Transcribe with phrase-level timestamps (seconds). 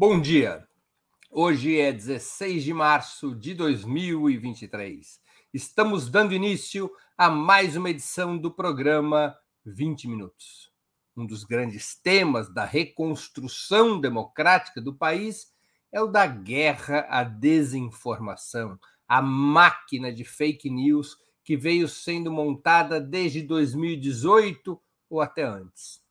[0.00, 0.66] Bom dia.
[1.30, 5.20] Hoje é 16 de março de 2023.
[5.52, 10.72] Estamos dando início a mais uma edição do programa 20 Minutos.
[11.14, 15.52] Um dos grandes temas da reconstrução democrática do país
[15.92, 22.98] é o da guerra à desinformação, a máquina de fake news que veio sendo montada
[23.02, 24.80] desde 2018
[25.10, 26.02] ou até antes.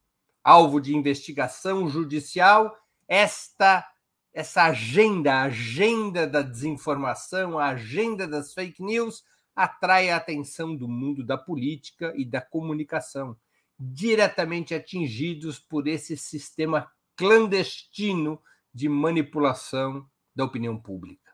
[0.44, 2.79] Alvo de investigação judicial
[3.10, 3.84] esta
[4.32, 9.24] essa agenda, a agenda da desinformação, a agenda das fake news,
[9.56, 13.36] atrai a atenção do mundo da política e da comunicação,
[13.76, 18.40] diretamente atingidos por esse sistema clandestino
[18.72, 21.30] de manipulação da opinião pública.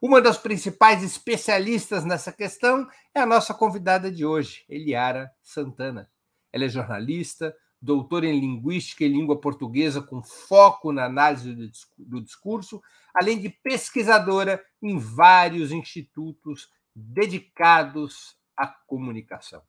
[0.00, 6.08] Uma das principais especialistas nessa questão é a nossa convidada de hoje, Eliara Santana.
[6.52, 11.54] Ela é jornalista, doutor em Linguística e Língua Portuguesa, com foco na análise
[11.96, 12.82] do discurso,
[13.14, 19.62] além de pesquisadora em vários institutos dedicados à comunicação.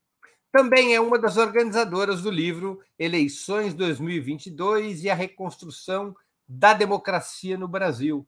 [0.51, 6.15] Também é uma das organizadoras do livro Eleições 2022 e a Reconstrução
[6.47, 8.27] da Democracia no Brasil,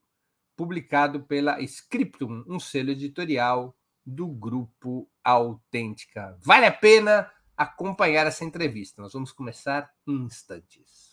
[0.56, 3.75] publicado pela Scriptum, um selo editorial
[4.06, 6.38] do Grupo Autêntica.
[6.44, 7.31] Vale a pena
[7.62, 9.02] acompanhar essa entrevista.
[9.02, 11.12] Nós vamos começar em instantes.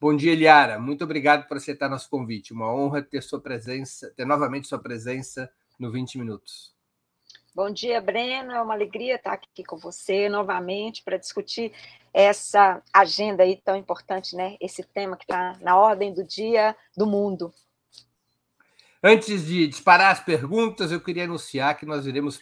[0.00, 0.78] Bom dia, Eliara.
[0.78, 2.52] Muito obrigado por aceitar nosso convite.
[2.52, 6.77] Uma honra ter sua presença, ter novamente sua presença no 20 minutos.
[7.58, 8.52] Bom dia, Breno.
[8.52, 11.72] É uma alegria estar aqui com você novamente para discutir
[12.14, 14.56] essa agenda aí tão importante, né?
[14.60, 17.52] Esse tema que está na ordem do dia do mundo.
[19.02, 22.38] Antes de disparar as perguntas, eu queria anunciar que nós iremos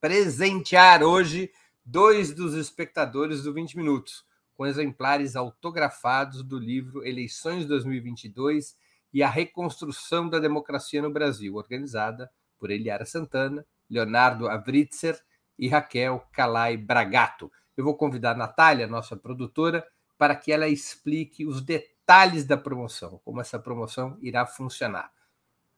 [0.00, 1.52] presentear hoje
[1.84, 4.24] dois dos espectadores do 20 Minutos,
[4.56, 8.74] com exemplares autografados do livro Eleições 2022
[9.12, 15.20] e a Reconstrução da Democracia no Brasil, organizada por Eliara Santana Leonardo Avritzer
[15.58, 17.50] e Raquel Calai Bragato.
[17.76, 19.86] Eu vou convidar a Natália, nossa produtora,
[20.16, 25.10] para que ela explique os detalhes da promoção, como essa promoção irá funcionar.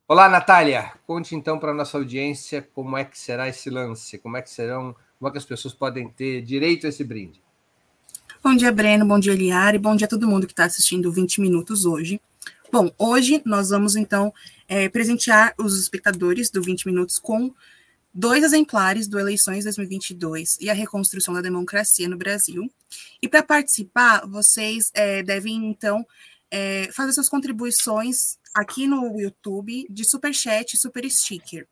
[0.07, 0.93] Olá, Natália.
[1.07, 4.51] Conte então para a nossa audiência como é que será esse lance, como é que
[4.51, 7.43] serão, como é que as pessoas podem ter direito a esse brinde.
[8.43, 9.07] Bom dia, Breno.
[9.07, 9.77] Bom dia, Liara.
[9.77, 12.21] E bom dia a todo mundo que está assistindo 20 Minutos hoje.
[12.73, 14.35] Bom, hoje nós vamos então
[14.67, 17.55] é, presentear os espectadores do 20 Minutos com
[18.15, 22.71] dois exemplares do Eleições 2022 e a Reconstrução da Democracia no Brasil.
[23.21, 26.07] E para participar, vocês é, devem, então,
[26.51, 31.67] é, fazer suas contribuições aqui no YouTube de Super Chat e Super Sticker.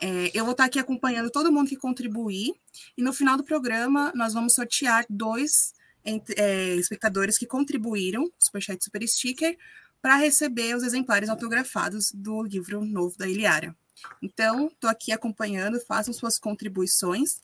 [0.00, 2.52] É, eu vou estar aqui acompanhando todo mundo que contribuir,
[2.98, 5.72] e no final do programa nós vamos sortear dois
[6.04, 9.56] é, espectadores que contribuíram, Superchat e Super Sticker,
[10.02, 13.74] para receber os exemplares autografados do livro novo da Iliara.
[14.22, 17.40] Então, estou aqui acompanhando, façam suas contribuições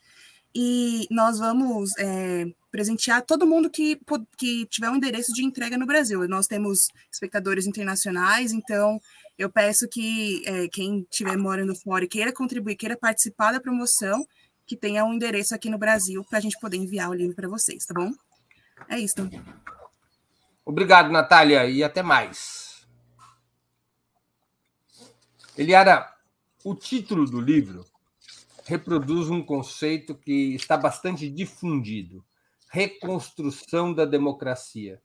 [0.54, 4.00] e nós vamos é, presentear todo mundo que,
[4.36, 6.26] que tiver um endereço de entrega no Brasil.
[6.28, 9.00] Nós temos espectadores internacionais, então
[9.38, 14.26] eu peço que é, quem estiver morando fora e queira contribuir, queira participar da promoção,
[14.66, 17.48] que tenha um endereço aqui no Brasil para a gente poder enviar o livro para
[17.48, 18.12] vocês, tá bom?
[18.88, 19.16] É isso.
[20.64, 22.86] Obrigado, Natália, e até mais.
[25.56, 26.12] Eliara,
[26.70, 27.84] o título do livro
[28.64, 32.24] reproduz um conceito que está bastante difundido:
[32.70, 35.02] reconstrução da democracia.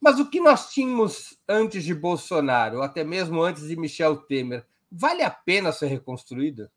[0.00, 5.24] Mas o que nós tínhamos antes de Bolsonaro, até mesmo antes de Michel Temer, vale
[5.24, 6.70] a pena ser reconstruída?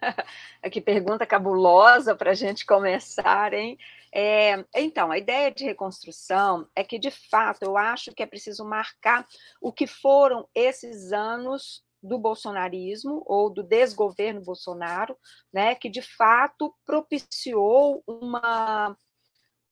[0.70, 3.78] Que pergunta cabulosa para a gente começar, hein?
[4.12, 8.64] É, então, a ideia de reconstrução é que, de fato, eu acho que é preciso
[8.64, 9.26] marcar
[9.60, 15.16] o que foram esses anos do bolsonarismo ou do desgoverno Bolsonaro,
[15.52, 18.96] né, que de fato propiciou uma,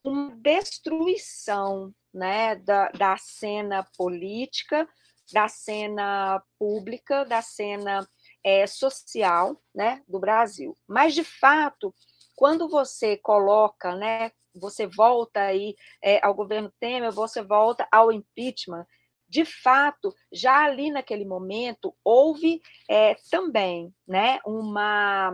[0.04, 4.88] uma destruição né, da, da cena política,
[5.32, 8.06] da cena pública, da cena
[8.44, 10.76] é, social né, do Brasil.
[10.88, 11.94] Mas, de fato,
[12.34, 18.86] quando você coloca, né, você volta aí é, ao governo Temer, você volta ao impeachment,
[19.30, 25.30] de fato, já ali naquele momento, houve é, também né, uma,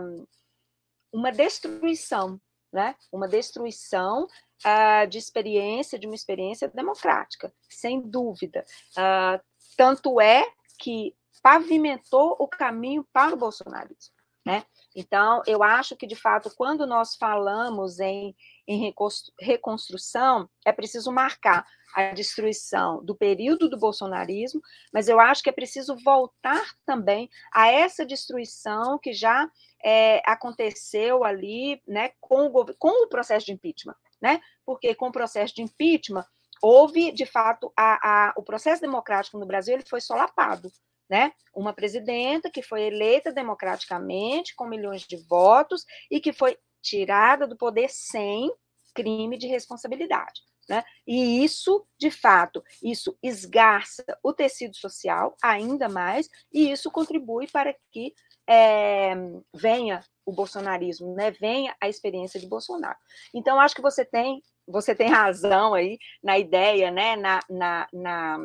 [1.11, 2.39] uma destruição,
[2.71, 2.95] né?
[3.11, 4.25] uma destruição
[4.63, 8.63] uh, de experiência, de uma experiência democrática, sem dúvida.
[8.91, 9.43] Uh,
[9.75, 10.45] tanto é
[10.77, 14.13] que pavimentou o caminho para o bolsonarismo.
[14.45, 14.63] Né?
[14.99, 18.35] Então, eu acho que, de fato, quando nós falamos em,
[18.67, 18.91] em
[19.39, 24.59] reconstrução, é preciso marcar a destruição do período do bolsonarismo,
[24.91, 29.47] mas eu acho que é preciso voltar também a essa destruição que já
[29.85, 33.95] é, aconteceu ali né, com, o, com o processo de impeachment.
[34.19, 34.41] Né?
[34.65, 36.25] Porque com o processo de impeachment,
[36.59, 40.71] houve, de fato, a, a, o processo democrático no Brasil ele foi solapado
[41.09, 41.31] né?
[41.53, 47.57] Uma presidenta que foi eleita democraticamente, com milhões de votos, e que foi tirada do
[47.57, 48.51] poder sem
[48.93, 50.41] crime de responsabilidade.
[50.67, 50.83] Né?
[51.05, 57.73] E isso, de fato, isso esgarça o tecido social ainda mais, e isso contribui para
[57.91, 58.13] que
[58.45, 59.13] é,
[59.53, 61.31] venha o bolsonarismo, né?
[61.31, 62.97] venha a experiência de Bolsonaro.
[63.33, 67.15] Então, acho que você tem, você tem razão aí na ideia, né?
[67.15, 68.37] na, na, na,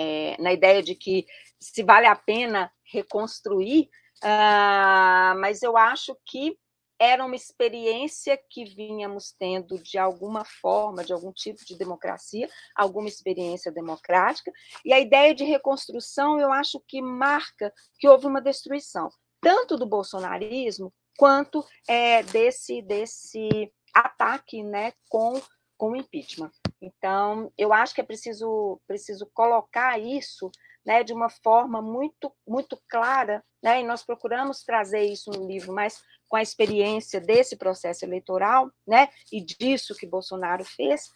[0.00, 1.26] é, na ideia de que
[1.60, 3.90] se vale a pena reconstruir,
[4.24, 6.58] uh, mas eu acho que
[6.98, 13.08] era uma experiência que vínhamos tendo de alguma forma, de algum tipo de democracia, alguma
[13.08, 14.52] experiência democrática,
[14.84, 19.08] e a ideia de reconstrução eu acho que marca que houve uma destruição,
[19.40, 25.40] tanto do bolsonarismo quanto é, desse, desse ataque né, com,
[25.78, 26.52] com o impeachment.
[26.80, 30.50] Então, eu acho que é preciso, preciso colocar isso
[30.84, 35.72] né, de uma forma muito, muito clara, né, e nós procuramos trazer isso no livro,
[35.72, 41.10] mas com a experiência desse processo eleitoral, né, e disso que Bolsonaro fez,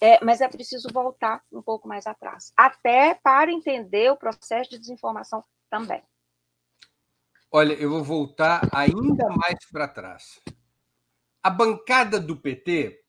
[0.00, 4.78] é, mas é preciso voltar um pouco mais atrás, até para entender o processo de
[4.78, 6.02] desinformação também.
[7.50, 10.40] Olha, eu vou voltar ainda mais para trás.
[11.42, 13.02] A bancada do PT,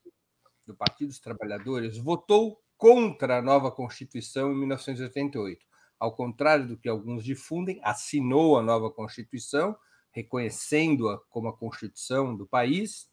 [0.69, 5.69] do Partido dos Trabalhadores, votou contra a nova Constituição em 1988
[5.99, 9.75] ao contrário do que alguns difundem, assinou a nova Constituição,
[10.11, 13.09] reconhecendo-a como a Constituição do país,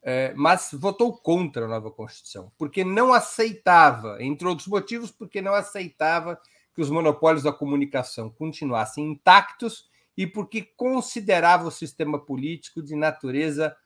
[0.00, 5.52] é, mas votou contra a nova Constituição, porque não aceitava, entre outros motivos, porque não
[5.52, 6.40] aceitava
[6.74, 13.76] que os monopólios da comunicação continuassem intactos e porque considerava o sistema político de natureza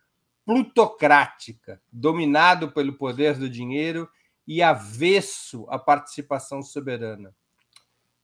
[0.46, 4.08] plutocrática, dominado pelo poder do dinheiro
[4.46, 7.34] e avesso à participação soberana.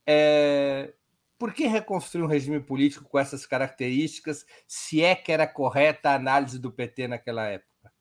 [0.07, 0.95] É,
[1.37, 6.15] por que reconstruir um regime político com essas características, se é que era correta a
[6.15, 7.93] análise do PT naquela época?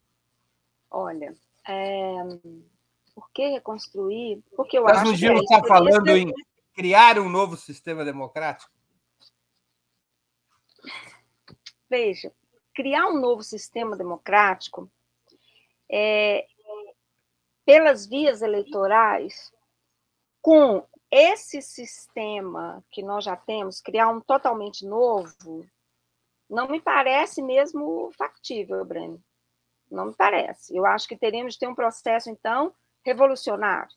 [0.91, 1.33] Olha,
[1.67, 2.13] é,
[3.15, 4.43] por que reconstruir?
[4.55, 6.17] Porque eu Nós acho não que é estar falando ser...
[6.17, 6.33] em
[6.73, 8.71] criar um novo sistema democrático?
[11.89, 12.31] Veja,
[12.73, 14.89] criar um novo sistema democrático
[15.91, 16.45] é,
[17.65, 19.51] pelas vias eleitorais,
[20.41, 25.65] com esse sistema que nós já temos, criar um totalmente novo,
[26.49, 29.21] não me parece mesmo factível, Breno.
[29.89, 30.75] Não me parece.
[30.75, 32.73] Eu acho que teríamos de ter um processo, então,
[33.05, 33.93] revolucionário.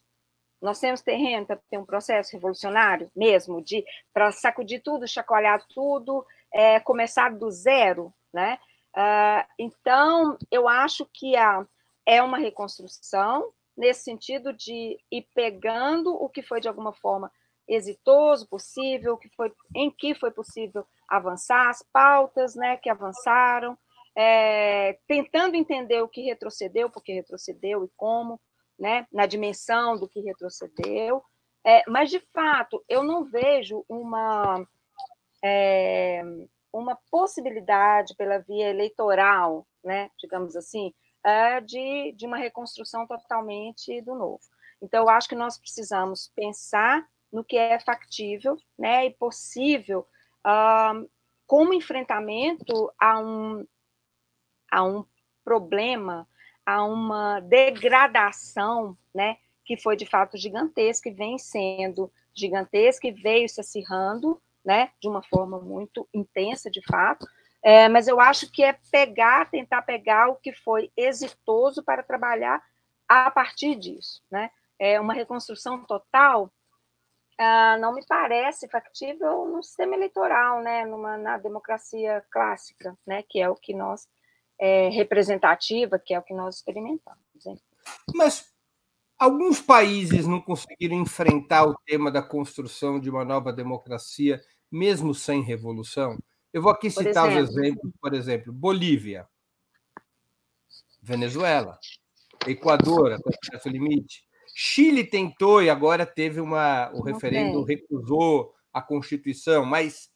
[0.60, 6.24] Nós temos terreno para ter um processo revolucionário mesmo, de para sacudir tudo, chacoalhar tudo,
[6.52, 8.58] é, começar do zero, né?
[8.94, 11.66] Uh, então, eu acho que a,
[12.06, 17.30] é uma reconstrução, nesse sentido de ir pegando o que foi de alguma forma
[17.66, 23.76] exitoso, possível, que foi, em que foi possível avançar, as pautas né, que avançaram,
[24.16, 28.40] é, tentando entender o que retrocedeu, porque retrocedeu e como,
[28.78, 31.22] né, na dimensão do que retrocedeu.
[31.66, 34.64] É, mas, de fato, eu não vejo uma,
[35.42, 36.22] é,
[36.78, 44.14] uma possibilidade pela via eleitoral, né, digamos assim, é, de, de uma reconstrução totalmente do
[44.14, 44.40] novo.
[44.82, 50.06] Então, eu acho que nós precisamos pensar no que é factível né, e possível
[50.46, 51.08] uh,
[51.46, 53.66] como enfrentamento a um,
[54.70, 55.04] a um
[55.44, 56.28] problema,
[56.66, 63.48] a uma degradação né, que foi de fato gigantesca e vem sendo gigantesca e veio
[63.48, 67.26] se acirrando né, de uma forma muito intensa, de fato,
[67.62, 72.62] é, mas eu acho que é pegar, tentar pegar o que foi exitoso para trabalhar
[73.08, 74.22] a partir disso.
[74.30, 74.50] Né?
[74.78, 76.52] É uma reconstrução total
[77.38, 80.84] ah, não me parece factível no sistema eleitoral, né?
[80.86, 83.24] Numa, na democracia clássica, né?
[83.28, 84.06] que é o que nós,
[84.58, 87.18] é, representativa, que é o que nós experimentamos.
[87.44, 87.60] Hein?
[88.14, 88.52] Mas
[89.18, 94.40] alguns países não conseguiram enfrentar o tema da construção de uma nova democracia,
[94.74, 96.18] mesmo sem revolução?
[96.52, 99.26] Eu vou aqui citar os exemplos, por exemplo, Bolívia,
[101.00, 101.78] Venezuela,
[102.46, 104.26] Equador, até certo limite.
[104.52, 106.90] Chile tentou e agora teve uma.
[106.92, 110.10] O referendo recusou a Constituição, mas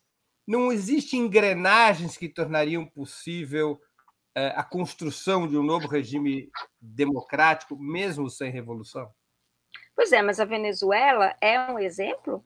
[0.47, 3.81] não existem engrenagens que tornariam possível
[4.35, 6.51] é, a construção de um novo regime
[6.81, 9.13] democrático, mesmo sem revolução?
[9.95, 12.45] Pois é, mas a Venezuela é um exemplo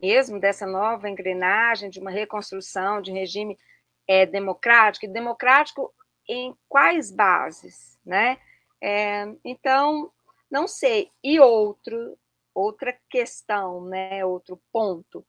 [0.00, 3.58] mesmo dessa nova engrenagem de uma reconstrução de regime
[4.06, 5.92] é, democrático, e democrático
[6.28, 8.38] em quais bases, né?
[8.80, 10.10] É, então,
[10.50, 11.10] não sei.
[11.22, 12.18] E outro,
[12.54, 14.24] outra questão, né?
[14.24, 15.24] Outro ponto.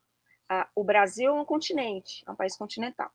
[0.48, 3.12] Ah, o Brasil é um continente, é um país continental.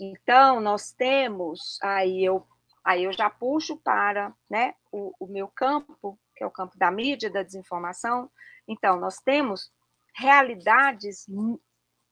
[0.00, 2.46] Então, nós temos, aí eu,
[2.84, 6.90] aí eu já puxo para né, o, o meu campo, que é o campo da
[6.90, 8.30] mídia, da desinformação.
[8.66, 9.72] Então, nós temos
[10.18, 11.26] realidades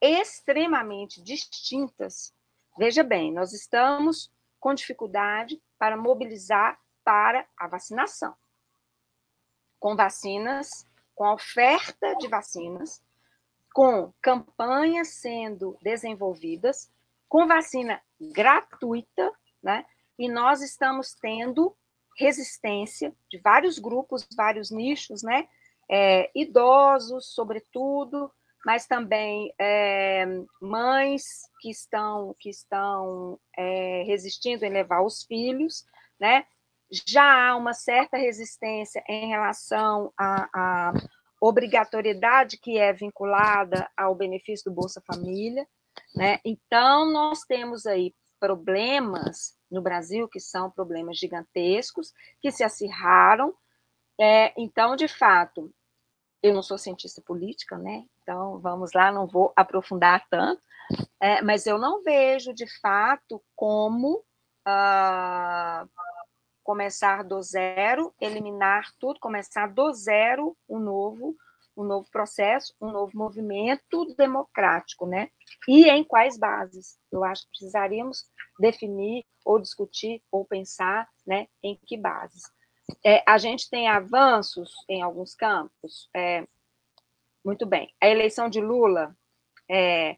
[0.01, 2.33] extremamente distintas.
[2.77, 8.33] Veja bem, nós estamos com dificuldade para mobilizar para a vacinação.
[9.77, 13.03] Com vacinas, com a oferta de vacinas,
[13.73, 16.89] com campanhas sendo desenvolvidas,
[17.27, 19.85] com vacina gratuita, né?
[20.17, 21.75] E nós estamos tendo
[22.17, 25.47] resistência de vários grupos, vários nichos, né?
[25.89, 28.31] É, idosos, sobretudo,
[28.65, 30.25] mas também é,
[30.61, 31.23] mães
[31.61, 35.85] que estão que estão é, resistindo em levar os filhos,
[36.19, 36.45] né?
[37.07, 40.93] Já há uma certa resistência em relação à, à
[41.39, 45.67] obrigatoriedade que é vinculada ao benefício do Bolsa Família,
[46.15, 46.39] né?
[46.43, 53.53] Então nós temos aí problemas no Brasil que são problemas gigantescos que se acirraram.
[54.19, 55.71] É, então, de fato,
[56.41, 58.05] eu não sou cientista política, né?
[58.21, 60.61] Então, vamos lá, não vou aprofundar tanto,
[61.19, 64.23] é, mas eu não vejo, de fato, como
[64.67, 65.89] uh,
[66.63, 71.35] começar do zero, eliminar tudo, começar do zero um novo,
[71.75, 75.29] um novo processo, um novo movimento democrático, né?
[75.67, 76.97] E em quais bases?
[77.11, 78.25] Eu acho que precisaríamos
[78.59, 82.43] definir ou discutir ou pensar, né, em que bases.
[83.03, 86.09] É, a gente tem avanços em alguns campos.
[86.13, 86.47] É,
[87.43, 87.93] muito bem.
[88.01, 89.15] A eleição de Lula,
[89.69, 90.17] é,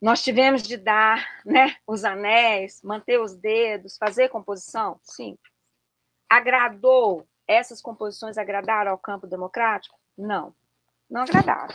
[0.00, 5.00] nós tivemos de dar né, os anéis, manter os dedos, fazer composição?
[5.02, 5.38] Sim.
[6.28, 7.26] Agradou?
[7.48, 9.96] Essas composições agradaram ao campo democrático?
[10.18, 10.54] Não,
[11.08, 11.74] não agradaram.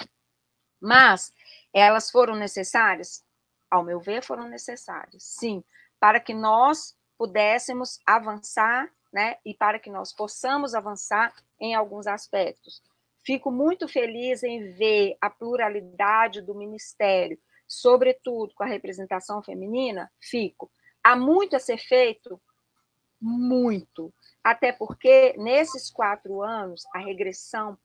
[0.82, 1.32] Mas
[1.74, 3.24] elas foram necessárias?
[3.70, 5.64] Ao meu ver, foram necessárias, sim,
[5.98, 9.38] para que nós pudéssemos avançar né?
[9.46, 12.82] E para que nós possamos avançar em alguns aspectos.
[13.24, 17.38] Fico muito feliz em ver a pluralidade do ministério,
[17.68, 20.12] sobretudo com a representação feminina.
[20.20, 20.72] Fico.
[21.04, 22.42] Há muito a ser feito?
[23.20, 24.14] Muito.
[24.44, 27.78] Até porque, nesses quatro anos, a regressão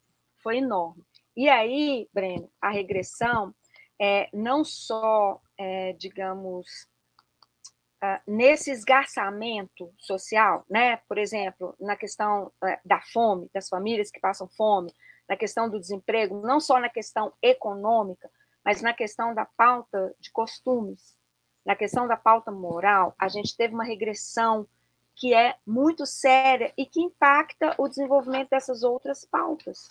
[0.43, 1.05] foi enorme.
[1.37, 3.55] E aí, Breno, a regressão
[4.01, 6.89] é não só, é, digamos,
[8.03, 10.99] uh, nesse esgarçamento social, né?
[11.09, 14.95] Por exemplo, na questão uh, da fome, das famílias que passam fome,
[15.29, 18.31] na questão do desemprego, não só na questão econômica,
[18.65, 21.17] mas na questão da pauta de costumes,
[21.65, 24.69] na questão da pauta moral, a gente teve uma regressão
[25.17, 29.89] que é muito séria e que impacta o desenvolvimento dessas outras pautas,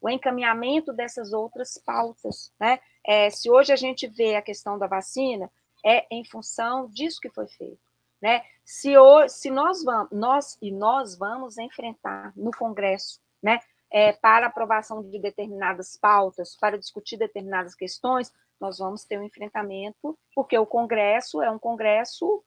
[0.00, 2.52] o encaminhamento dessas outras pautas.
[2.60, 2.80] Né?
[3.06, 5.50] É, se hoje a gente vê a questão da vacina,
[5.84, 7.80] é em função disso que foi feito.
[8.20, 8.42] Né?
[8.64, 14.46] Se, o, se nós vamos, nós e nós vamos enfrentar no Congresso, né, é, para
[14.46, 20.66] aprovação de determinadas pautas, para discutir determinadas questões, nós vamos ter um enfrentamento, porque o
[20.66, 22.42] Congresso é um Congresso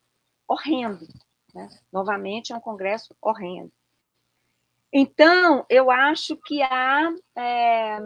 [0.47, 1.07] horrendo,
[1.53, 1.69] né?
[1.91, 3.71] novamente é um Congresso horrendo.
[4.91, 7.99] Então, eu acho que há, é,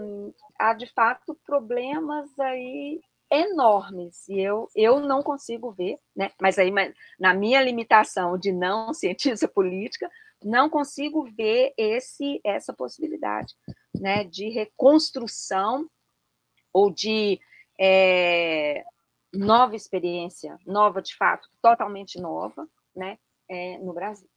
[0.59, 3.01] há de fato problemas aí
[3.33, 6.31] enormes e eu, eu não consigo ver, né?
[6.39, 6.71] Mas aí
[7.19, 10.09] na minha limitação de não cientista política,
[10.43, 13.53] não consigo ver esse essa possibilidade,
[13.99, 14.23] né?
[14.23, 15.89] De reconstrução
[16.71, 17.39] ou de
[17.79, 18.83] é,
[19.33, 23.17] nova experiência, nova de fato, totalmente nova, né?
[23.49, 24.29] É, no Brasil.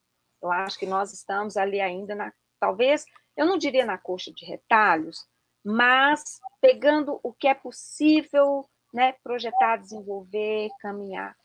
[0.43, 3.05] Eu acho que nós estamos ali ainda na, talvez,
[3.37, 5.27] eu não diria na coxa de retalhos,
[5.65, 11.37] mas pegando o que é possível né, projetar, desenvolver, caminhar.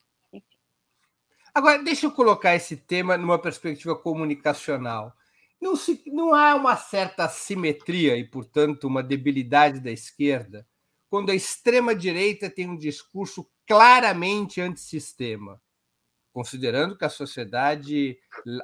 [1.53, 5.13] Agora, deixa eu colocar esse tema numa perspectiva comunicacional.
[5.60, 10.65] Não, se, não há uma certa simetria e, portanto, uma debilidade da esquerda
[11.10, 15.62] quando a extrema-direita tem um discurso claramente antissistema.
[16.31, 18.17] considerando que a sociedade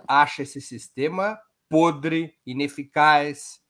[0.08, 3.62] acha esse sistema podre, ineficaz.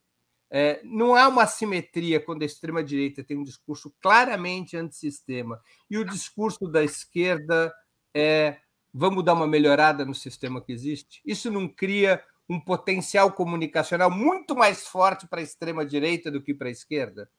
[0.50, 6.06] É, não há uma simetria quando a extrema-direita tem um discurso claramente antissistema e o
[6.06, 7.74] discurso da esquerda
[8.13, 8.58] é
[8.94, 11.22] vamos dar uma melhorada no sistema que existe.
[11.25, 16.68] Isso não cria um potencial comunicacional muito mais forte para a extrema-direita do que para
[16.68, 17.30] a esquerda?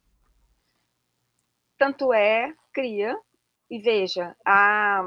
[1.78, 3.18] Tanto é, cria.
[3.70, 5.02] E veja, a,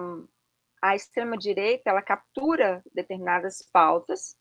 [0.82, 4.36] a extrema-direita ela captura determinadas pautas,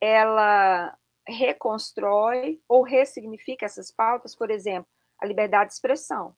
[0.00, 0.96] ela
[1.26, 4.88] reconstrói ou ressignifica essas pautas, por exemplo,
[5.20, 6.34] a liberdade de expressão.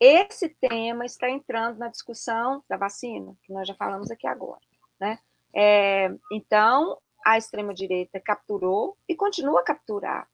[0.00, 4.60] Esse tema está entrando na discussão da vacina, que nós já falamos aqui agora.
[5.00, 5.18] Né?
[5.54, 10.28] É, então, a extrema-direita capturou e continua a capturar.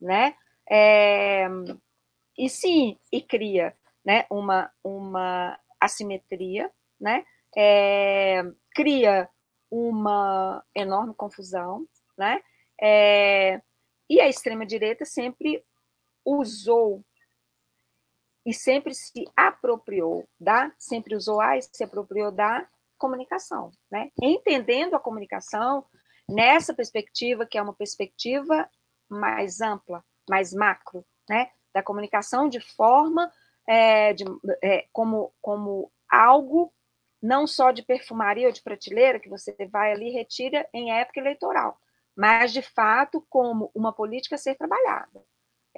[0.00, 0.34] Né?
[0.68, 1.46] É,
[2.36, 7.24] e sim, e cria né, uma, uma assimetria, né?
[7.56, 8.42] É,
[8.74, 9.28] cria
[9.70, 12.40] uma enorme confusão, né?
[12.80, 13.60] É,
[14.08, 15.64] e a extrema-direita sempre
[16.24, 17.04] usou
[18.44, 22.66] e sempre se apropriou da, sempre usou a e se apropriou da
[22.96, 24.10] comunicação, né?
[24.22, 25.84] Entendendo a comunicação
[26.28, 28.68] nessa perspectiva que é uma perspectiva
[29.08, 31.50] mais ampla, mais macro, né?
[31.74, 33.30] Da comunicação de forma
[33.68, 34.24] é, de,
[34.62, 36.72] é, como, como algo
[37.20, 41.18] não só de perfumaria ou de prateleira que você vai ali e retira em época
[41.18, 41.76] eleitoral,
[42.16, 45.22] mas de fato como uma política a ser trabalhada.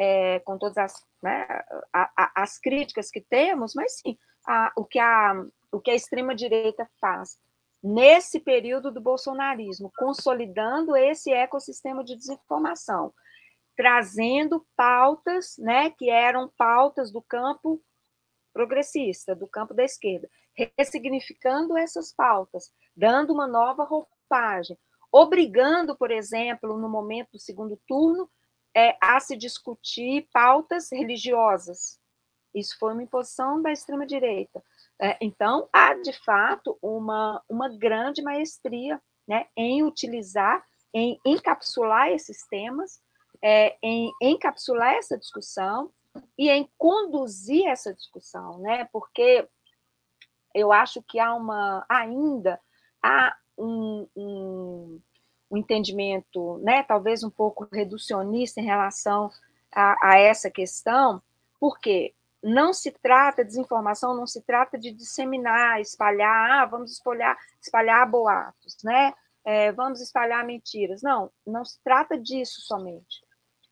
[0.01, 1.45] É, com todas as, né,
[1.93, 4.17] a, a, as críticas que temos, mas sim,
[4.47, 7.37] a, o, que a, o que a extrema-direita faz
[7.83, 13.13] nesse período do bolsonarismo, consolidando esse ecossistema de desinformação,
[13.77, 17.81] trazendo pautas né, que eram pautas do campo
[18.53, 20.29] progressista, do campo da esquerda,
[20.77, 24.77] ressignificando essas pautas, dando uma nova roupagem,
[25.13, 28.29] obrigando, por exemplo, no momento do segundo turno,
[28.77, 31.99] é, a se discutir pautas religiosas.
[32.55, 34.63] Isso foi uma imposição da extrema-direita.
[35.01, 42.47] É, então, há, de fato, uma, uma grande maestria né, em utilizar, em encapsular esses
[42.49, 43.01] temas,
[43.43, 45.93] é, em encapsular essa discussão
[46.37, 48.89] e em conduzir essa discussão, né?
[48.93, 49.47] porque
[50.55, 52.61] eu acho que há uma, ainda
[53.03, 55.01] há um, um
[55.51, 59.31] um entendimento, né, talvez um pouco reducionista em relação
[59.73, 61.23] a, a essa questão,
[61.59, 68.09] porque não se trata, desinformação não se trata de disseminar, espalhar, ah, vamos espalhar, espalhar
[68.09, 69.13] boatos, né?
[69.45, 71.03] É, vamos espalhar mentiras.
[71.03, 73.25] Não, não se trata disso somente.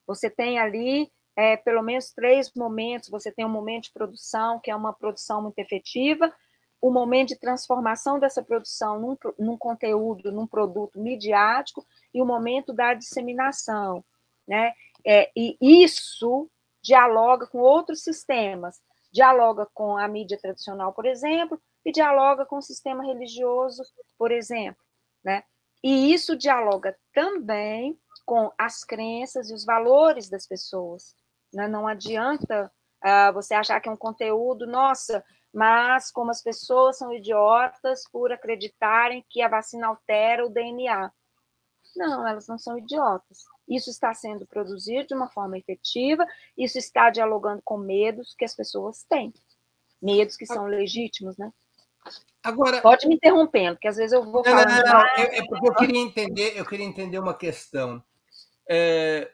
[0.06, 3.10] Você tem ali é, pelo menos três momentos.
[3.10, 6.32] Você tem um momento de produção, que é uma produção muito efetiva,
[6.80, 12.72] o momento de transformação dessa produção num, num conteúdo, num produto midiático, e o momento
[12.72, 14.04] da disseminação.
[14.46, 14.72] Né?
[15.04, 16.48] É, e isso
[16.82, 18.80] dialoga com outros sistemas,
[19.12, 23.82] dialoga com a mídia tradicional, por exemplo, e dialoga com o sistema religioso,
[24.18, 24.82] por exemplo.
[25.24, 25.42] Né?
[25.82, 31.14] E isso dialoga também com as crenças e os valores das pessoas.
[31.52, 31.68] Né?
[31.68, 32.70] Não adianta
[33.04, 38.32] uh, você achar que é um conteúdo, nossa, mas como as pessoas são idiotas por
[38.32, 41.10] acreditarem que a vacina altera o DNA.
[41.96, 43.44] Não, elas não são idiotas.
[43.68, 48.54] Isso está sendo produzido de uma forma efetiva, isso está dialogando com medos que as
[48.54, 49.32] pessoas têm.
[50.00, 51.50] Medos que são legítimos, né?
[52.42, 54.66] Agora, pode me interrompendo, porque às vezes eu vou falar.
[54.66, 58.02] Não, não, não, é, é porque eu queria entender, eu queria entender uma questão.
[58.68, 59.32] É,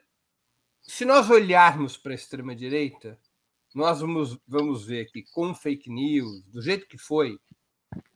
[0.81, 3.19] se nós olharmos para a extrema direita,
[3.73, 7.39] nós vamos, vamos ver que com fake news, do jeito que foi,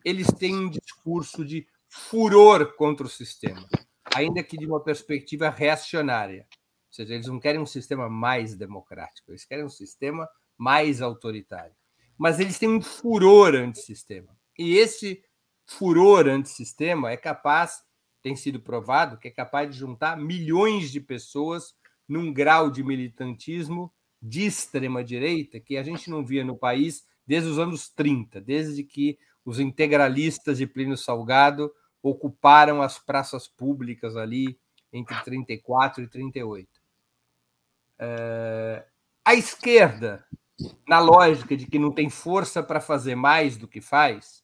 [0.04, 3.66] eles têm um discurso de furor contra o sistema,
[4.14, 6.46] ainda que de uma perspectiva reacionária.
[6.50, 11.74] Ou seja, eles não querem um sistema mais democrático, eles querem um sistema mais autoritário.
[12.16, 14.36] Mas eles têm um furor antissistema.
[14.58, 15.22] E esse
[15.66, 17.82] furor antissistema é capaz,
[18.22, 21.74] tem sido provado, que é capaz de juntar milhões de pessoas
[22.08, 27.58] num grau de militantismo de extrema-direita que a gente não via no país desde os
[27.58, 34.58] anos 30, desde que os integralistas de Plínio Salgado ocuparam as praças públicas ali
[34.92, 36.68] entre 34 e 38.
[37.98, 38.86] É...
[39.24, 40.24] A esquerda,
[40.86, 44.42] na lógica de que não tem força para fazer mais do que faz,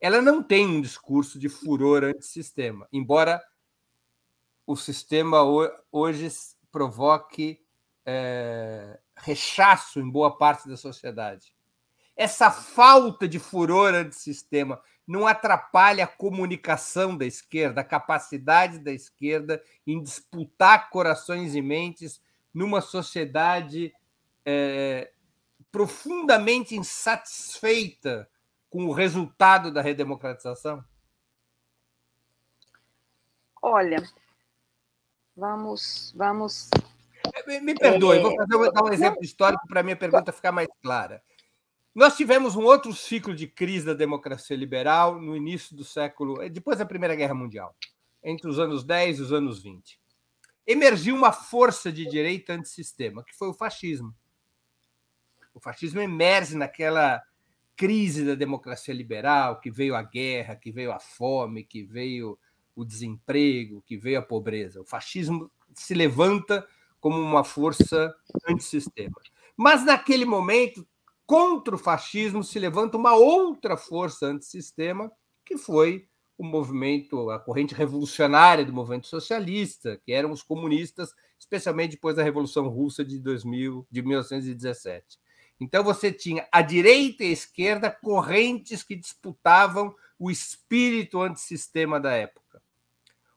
[0.00, 3.42] ela não tem um discurso de furor antissistema, embora
[4.66, 5.42] o sistema
[5.92, 6.28] hoje
[6.70, 7.60] provoque
[8.06, 11.54] é, rechaço em boa parte da sociedade.
[12.16, 19.62] Essa falta de furor antissistema não atrapalha a comunicação da esquerda, a capacidade da esquerda
[19.86, 22.20] em disputar corações e mentes
[22.52, 23.94] numa sociedade
[24.44, 25.12] é,
[25.70, 28.28] profundamente insatisfeita
[28.68, 30.84] com o resultado da redemocratização?
[33.62, 34.02] Olha,
[35.36, 36.68] vamos, vamos.
[37.46, 38.20] É, me perdoe, é...
[38.20, 41.22] vou, fazer, vou dar um exemplo histórico para a minha pergunta ficar mais clara.
[41.94, 46.78] Nós tivemos um outro ciclo de crise da democracia liberal no início do século, depois
[46.78, 47.76] da Primeira Guerra Mundial,
[48.22, 50.00] entre os anos 10 e os anos 20.
[50.66, 54.14] Emergiu uma força de direita antissistema, que foi o fascismo.
[55.52, 57.22] O fascismo emerge naquela
[57.76, 62.38] crise da democracia liberal, que veio a guerra, que veio a fome, que veio
[62.74, 64.80] o desemprego, que veio a pobreza.
[64.80, 66.66] O fascismo se levanta
[67.02, 68.14] como uma força
[68.48, 69.20] antissistema.
[69.56, 70.86] Mas naquele momento
[71.26, 75.10] contra o fascismo se levanta uma outra força antissistema,
[75.44, 76.06] que foi
[76.38, 82.22] o movimento, a corrente revolucionária do movimento socialista, que eram os comunistas, especialmente depois da
[82.22, 85.18] Revolução Russa de 2000, de 1917.
[85.60, 92.12] Então você tinha a direita e a esquerda correntes que disputavam o espírito antissistema da
[92.12, 92.41] época.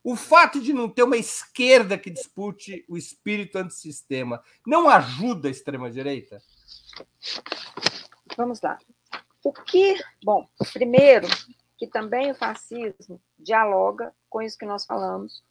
[0.06, 5.52] O fato de não ter uma esquerda que dispute o espírito antissistema não ajuda a
[5.52, 6.44] extrema-direita?
[8.38, 8.78] Vamos lá.
[9.44, 11.28] O que, bom, primeiro,
[11.76, 15.44] que também o fascismo dialoga com isso que nós falamos,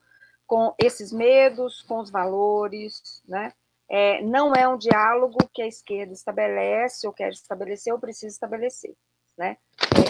[0.47, 3.53] com esses medos, com os valores, né?
[3.89, 8.95] É, não é um diálogo que a esquerda estabelece ou quer estabelecer ou precisa estabelecer,
[9.37, 9.57] né?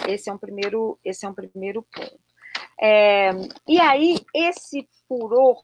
[0.07, 2.24] É, esse é um primeiro, esse é um primeiro ponto.
[2.81, 3.31] É,
[3.67, 5.63] e aí esse furor,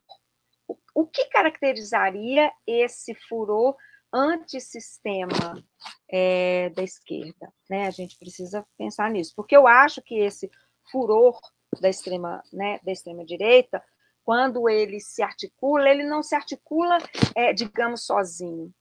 [0.96, 3.76] o, que caracterizaria esse furor
[4.14, 5.64] antissistema
[6.10, 7.52] é, da esquerda.
[7.70, 7.88] Né?
[7.88, 10.50] A gente precisa pensar nisso, porque eu acho que esse
[10.92, 11.40] furor
[11.80, 13.82] da extrema, né, da extrema direita,
[14.24, 16.98] quando ele se articula, ele não se articula,
[17.36, 18.72] é, digamos, sozinho.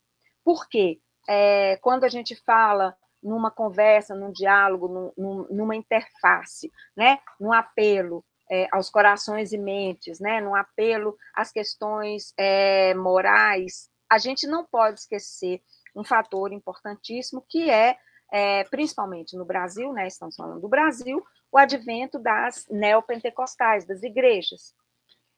[0.45, 1.01] Por quê?
[1.29, 8.25] É, quando a gente fala numa conversa, num diálogo, num, numa interface, né, num apelo
[8.51, 13.89] é, aos corações e mentes, né, num apelo às questões é, morais.
[14.11, 15.63] A gente não pode esquecer
[15.95, 17.97] um fator importantíssimo que é,
[18.33, 24.75] é, principalmente no Brasil, né, estamos falando do Brasil, o advento das neopentecostais, das igrejas.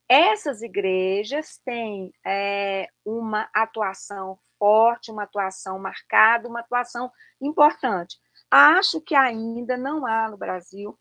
[0.08, 8.16] Essas igrejas têm é, uma atuação forte, uma atuação marcada, uma atuação importante.
[8.48, 10.96] Acho que ainda não há no Brasil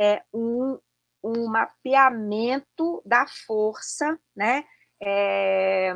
[0.00, 0.78] é, um,
[1.22, 4.64] um mapeamento da força, né?
[5.02, 5.92] É,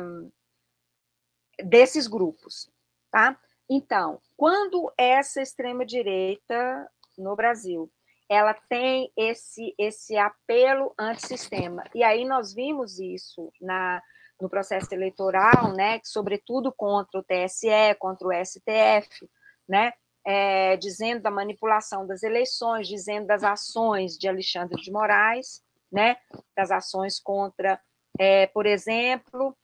[1.63, 2.71] desses grupos,
[3.09, 3.39] tá?
[3.67, 7.91] Então, quando essa extrema direita no Brasil,
[8.29, 11.83] ela tem esse esse apelo antissistema.
[11.95, 13.99] E aí nós vimos isso na
[14.39, 19.29] no processo eleitoral, né, sobretudo contra o TSE, contra o STF,
[19.67, 19.93] né,
[20.25, 26.17] é, dizendo da manipulação das eleições, dizendo das ações de Alexandre de Moraes, né,
[26.55, 27.79] das ações contra,
[28.17, 29.55] é, por exemplo,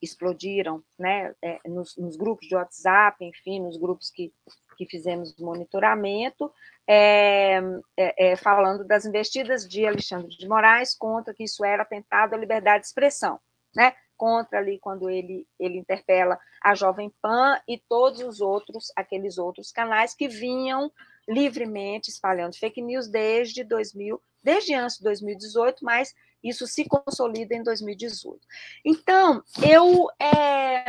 [0.00, 4.32] explodiram, né, é, nos, nos, grupos de WhatsApp, enfim, nos grupos que,
[4.74, 6.52] que fizemos monitoramento,
[6.86, 7.58] é,
[7.96, 12.38] é, é, falando das investidas de Alexandre de Moraes contra que isso era atentado à
[12.38, 13.40] liberdade de expressão,
[13.74, 19.38] né, contra ali quando ele, ele interpela a Jovem Pan e todos os outros, aqueles
[19.38, 20.92] outros canais que vinham
[21.28, 27.62] livremente espalhando fake news desde 2000, desde antes de 2018, mas isso se consolida em
[27.62, 28.38] 2018.
[28.84, 30.84] Então, eu é,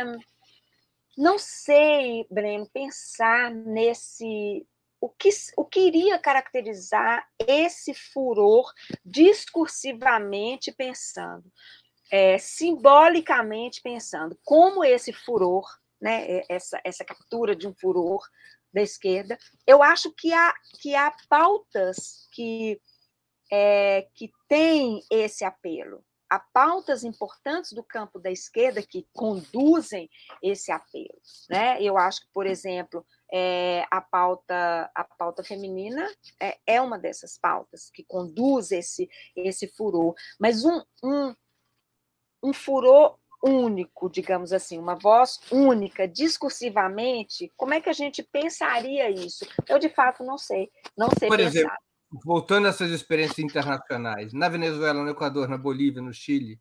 [1.16, 4.66] não sei, Breno, pensar nesse.
[5.00, 8.72] O que, o que iria caracterizar esse furor
[9.04, 11.44] discursivamente pensando,
[12.10, 15.64] é, simbolicamente pensando, como esse furor,
[16.00, 18.26] né, essa, essa captura de um furor
[18.72, 22.80] da esquerda, eu acho que há, que há pautas que
[23.52, 26.04] é, que tem esse apelo.
[26.28, 30.10] Há pautas importantes do campo da esquerda que conduzem
[30.42, 31.20] esse apelo.
[31.48, 31.80] Né?
[31.80, 36.08] Eu acho que, por exemplo, é, a, pauta, a pauta feminina
[36.40, 40.14] é, é, uma dessas pautas que conduz esse, esse furor.
[40.38, 41.34] Mas um, um,
[42.42, 49.08] um furor único, digamos assim, uma voz única, discursivamente, como é que a gente pensaria
[49.10, 49.46] isso?
[49.68, 50.70] Eu, de fato, não sei.
[50.96, 51.50] Não sei Por pensar.
[51.50, 51.76] exemplo,
[52.10, 56.60] voltando a essas experiências internacionais, na Venezuela, no Equador, na Bolívia, no Chile,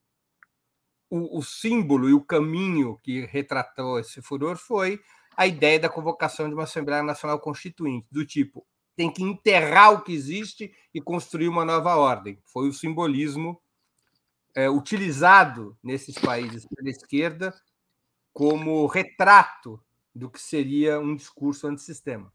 [1.09, 4.99] o, o, símbolo e o caminho que retratou esse furor foi
[5.37, 10.01] a ideia da convocação de uma Assembleia Nacional Constituinte, do tipo tem que enterrar o
[10.01, 12.39] que existe e construir uma nova ordem.
[12.45, 13.61] Foi o simbolismo
[14.55, 17.53] é, utilizado nesses países pela esquerda
[18.31, 22.33] como retrato do que seria um discurso antissistema.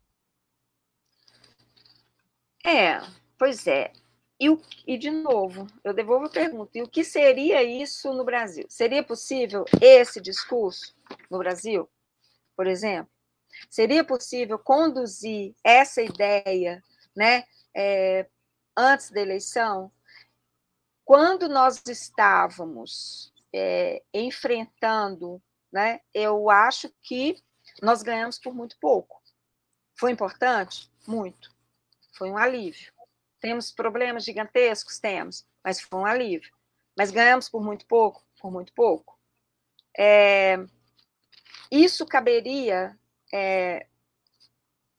[2.65, 3.01] É,
[3.39, 3.93] pois é.
[4.39, 8.25] E, o, e, de novo, eu devolvo a pergunta: e o que seria isso no
[8.25, 8.65] Brasil?
[8.69, 10.95] Seria possível esse discurso
[11.31, 11.89] no Brasil,
[12.57, 13.11] por exemplo?
[13.69, 16.83] Seria possível conduzir essa ideia
[17.15, 17.45] né,
[17.77, 18.27] é,
[18.77, 19.93] antes da eleição?
[21.05, 25.43] Quando nós estávamos é, enfrentando,
[25.73, 27.37] né, eu acho que
[27.83, 29.21] nós ganhamos por muito pouco.
[29.99, 30.91] Foi importante?
[31.07, 31.51] Muito.
[32.21, 32.93] Foi um alívio.
[33.41, 34.99] Temos problemas gigantescos?
[34.99, 36.53] Temos, mas foi um alívio.
[36.95, 38.23] Mas ganhamos por muito pouco?
[38.39, 39.19] Por muito pouco.
[39.99, 40.59] É,
[41.71, 42.95] isso caberia
[43.33, 43.87] é,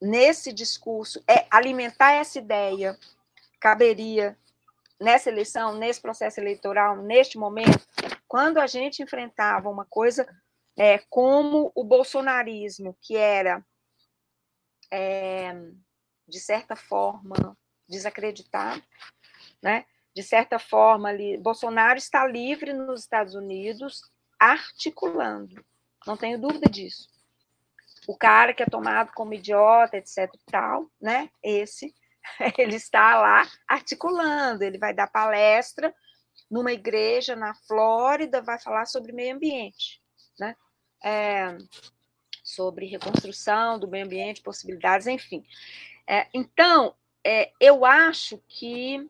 [0.00, 2.98] nesse discurso, é alimentar essa ideia,
[3.60, 4.36] caberia
[5.00, 7.86] nessa eleição, nesse processo eleitoral, neste momento,
[8.26, 10.26] quando a gente enfrentava uma coisa
[10.76, 13.64] é, como o bolsonarismo, que era,
[14.90, 15.54] é,
[16.32, 17.54] de certa forma,
[17.86, 18.82] desacreditado,
[19.62, 19.84] né?
[20.14, 24.00] De certa forma, ali, Bolsonaro está livre nos Estados Unidos,
[24.40, 25.62] articulando,
[26.06, 27.06] não tenho dúvida disso.
[28.08, 30.32] O cara que é tomado como idiota, etc.
[30.50, 31.28] tal, né?
[31.42, 31.94] Esse,
[32.56, 35.94] ele está lá articulando, ele vai dar palestra
[36.50, 40.02] numa igreja na Flórida, vai falar sobre meio ambiente,
[40.38, 40.56] né?
[41.04, 41.58] É,
[42.42, 45.44] sobre reconstrução do meio ambiente, possibilidades, enfim.
[46.06, 49.08] É, então, é, eu acho que,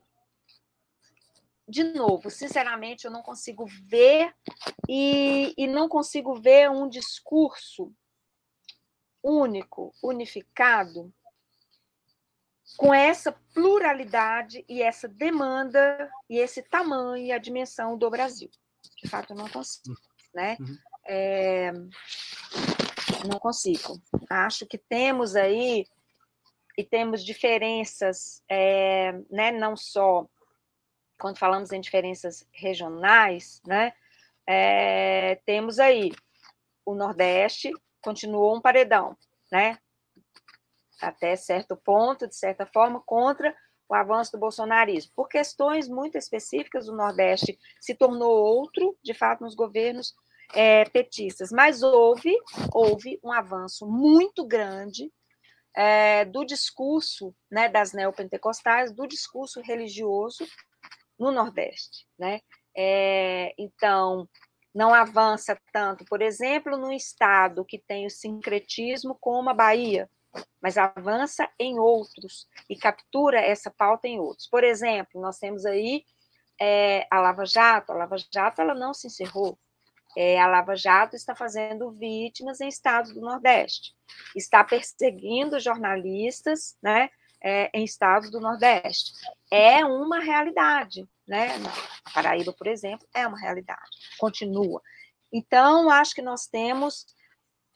[1.67, 4.33] de novo, sinceramente, eu não consigo ver
[4.87, 7.93] e, e não consigo ver um discurso
[9.23, 11.13] único, unificado,
[12.77, 18.49] com essa pluralidade e essa demanda e esse tamanho e a dimensão do Brasil.
[19.01, 19.95] De fato, eu não consigo,
[20.33, 20.57] né?
[20.59, 20.77] Uhum.
[21.05, 21.71] É,
[23.27, 24.01] não consigo.
[24.29, 25.85] Acho que temos aí
[26.77, 30.27] e temos diferenças, é, né, não só
[31.19, 33.93] quando falamos em diferenças regionais, né,
[34.47, 36.11] é, temos aí
[36.85, 39.15] o Nordeste continuou um paredão,
[39.51, 39.77] né,
[41.01, 43.55] até certo ponto, de certa forma, contra
[43.87, 45.11] o avanço do bolsonarismo.
[45.15, 50.13] Por questões muito específicas, o Nordeste se tornou outro, de fato, nos governos
[50.53, 52.35] é, petistas, mas houve,
[52.73, 55.11] houve um avanço muito grande
[55.75, 60.45] é, do discurso né, das neopentecostais, do discurso religioso
[61.17, 62.07] no Nordeste.
[62.17, 62.41] Né?
[62.75, 64.27] É, então,
[64.73, 70.09] não avança tanto, por exemplo, num estado que tem o sincretismo como a Bahia,
[70.61, 74.47] mas avança em outros e captura essa pauta em outros.
[74.47, 76.03] Por exemplo, nós temos aí
[76.59, 79.57] é, a Lava Jato, a Lava Jato ela não se encerrou,
[80.17, 83.93] é, a Lava Jato está fazendo vítimas em estados do Nordeste,
[84.35, 87.09] está perseguindo jornalistas né,
[87.41, 89.13] é, em estados do Nordeste.
[89.51, 91.07] É uma realidade.
[91.27, 91.47] Né?
[92.13, 94.81] Paraíba, por exemplo, é uma realidade, continua.
[95.31, 97.05] Então, acho que nós temos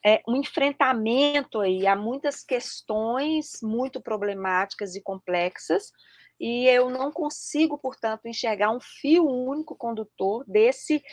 [0.05, 5.91] é, um enfrentamento aí a muitas questões muito problemáticas e complexas,
[6.39, 11.03] e eu não consigo, portanto, enxergar um fio único condutor desse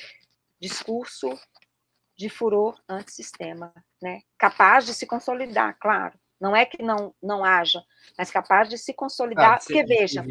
[0.65, 1.29] discurso
[2.17, 4.23] de furor antissistema, né?
[4.39, 6.19] capaz de se consolidar, claro.
[6.41, 7.83] Não é que não, não haja,
[8.17, 10.25] mas capaz de se consolidar, ah, porque veja,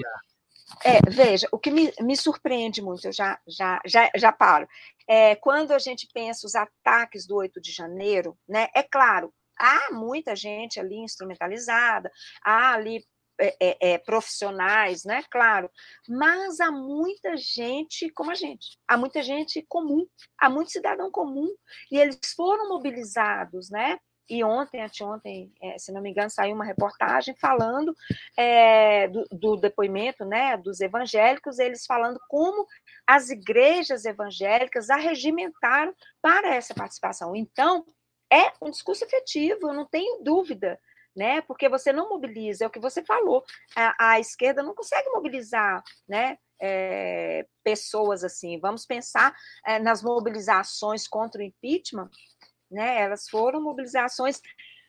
[0.84, 4.68] é, veja, o que me, me, surpreende muito, eu já, já, já, já paro,
[5.08, 8.70] é quando a gente pensa os ataques do 8 de janeiro, né?
[8.76, 12.12] É claro, há muita gente ali instrumentalizada,
[12.44, 13.06] há ali
[13.40, 15.24] é, é, é, profissionais, né?
[15.30, 15.70] Claro,
[16.08, 20.06] mas há muita gente como a gente, há muita gente comum,
[20.38, 21.50] há muito cidadão comum,
[21.92, 23.98] e eles foram mobilizados, né?
[24.30, 27.94] E ontem, anteontem, é, se não me engano, saiu uma reportagem falando
[28.38, 32.66] é, do, do, depoimento né, dos evangélicos, eles falando como
[33.06, 37.36] as igrejas evangélicas arregimentaram para essa participação.
[37.36, 37.86] Então,
[38.32, 40.80] é um discurso efetivo, eu não tenho dúvida
[41.16, 41.42] né?
[41.42, 43.44] Porque você não mobiliza, é o que você falou.
[43.76, 46.38] A, a esquerda não consegue mobilizar, né?
[46.60, 48.60] É, pessoas assim.
[48.60, 52.10] Vamos pensar é, nas mobilizações contra o impeachment,
[52.72, 53.02] né?
[53.02, 54.42] Elas foram mobilizações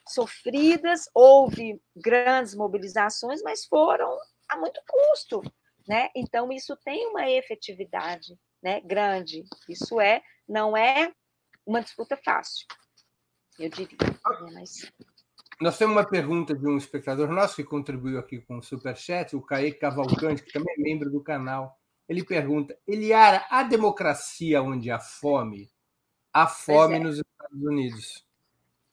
[0.09, 4.17] sofridas, houve grandes mobilizações, mas foram
[4.49, 5.43] a muito custo,
[5.89, 6.11] né?
[6.15, 8.81] Então isso tem uma efetividade, né?
[8.81, 9.45] Grande.
[9.69, 11.13] Isso é, não é
[11.67, 12.67] uma disputa fácil,
[13.59, 13.97] eu diria.
[14.53, 14.93] Mas...
[15.61, 19.43] Nós temos uma pergunta de um espectador nosso que contribuiu aqui com o Superchat, o
[19.43, 21.79] Kaique Cavalcante, que também é membro do canal.
[22.09, 25.71] Ele pergunta: Eliara, há democracia onde há fome?
[26.33, 26.99] Há fome é.
[26.99, 28.27] nos Estados Unidos.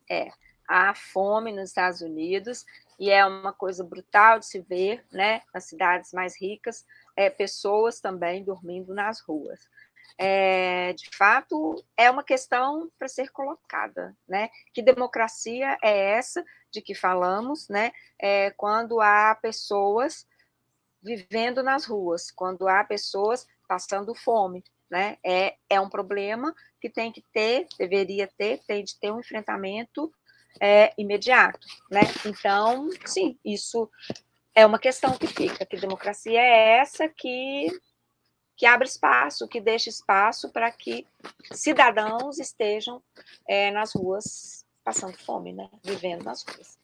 [0.10, 0.30] É,
[0.68, 2.66] há fome nos Estados Unidos
[3.00, 5.42] e é uma coisa brutal de se ver, né?
[5.54, 9.68] Nas cidades mais ricas, é, pessoas também dormindo nas ruas.
[10.18, 14.50] É, de fato, é uma questão para ser colocada, né?
[14.74, 17.92] Que democracia é essa de que falamos, né?
[18.20, 20.28] É, quando há pessoas
[21.02, 25.18] vivendo nas ruas, quando há pessoas passando fome, né?
[25.26, 30.12] É, é um problema que tem que ter, deveria ter, tem de ter um enfrentamento
[30.60, 32.02] é, imediato, né?
[32.26, 33.90] Então, sim, isso
[34.54, 35.66] é uma questão que fica.
[35.66, 37.68] Que democracia é essa que
[38.62, 41.08] que abre espaço, que deixa espaço para que
[41.52, 43.02] cidadãos estejam
[43.50, 45.68] é, nas ruas passando fome, né?
[45.84, 46.78] Vivendo nas ruas.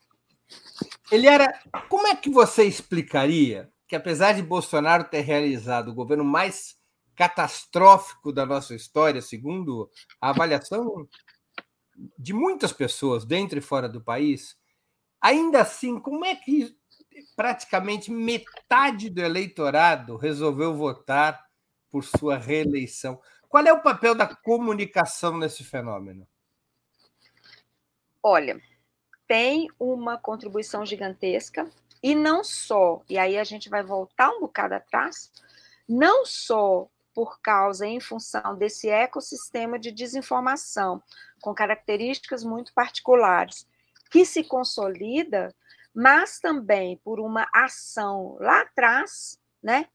[1.12, 1.54] Eliara,
[1.88, 6.76] como é que você explicaria que, apesar de Bolsonaro ter realizado o governo mais
[7.16, 9.88] catastrófico da nossa história, segundo
[10.20, 11.08] a avaliação
[12.18, 14.58] de muitas pessoas dentro e fora do país,
[15.22, 16.76] ainda assim, como é que
[17.36, 21.47] praticamente metade do eleitorado resolveu votar
[21.90, 23.20] por sua reeleição?
[23.48, 26.28] Qual é o papel da comunicação nesse fenômeno?
[28.22, 28.60] Olha,
[29.28, 31.70] tem uma contribuição gigantesca,
[32.02, 35.32] e não só, e aí a gente vai voltar um bocado atrás,
[35.88, 41.02] não só por causa, em função desse ecossistema de desinformação,
[41.42, 43.68] com características muito particulares,
[44.12, 45.56] que se consolida,
[45.96, 49.88] mas também por uma ação lá atrás, né,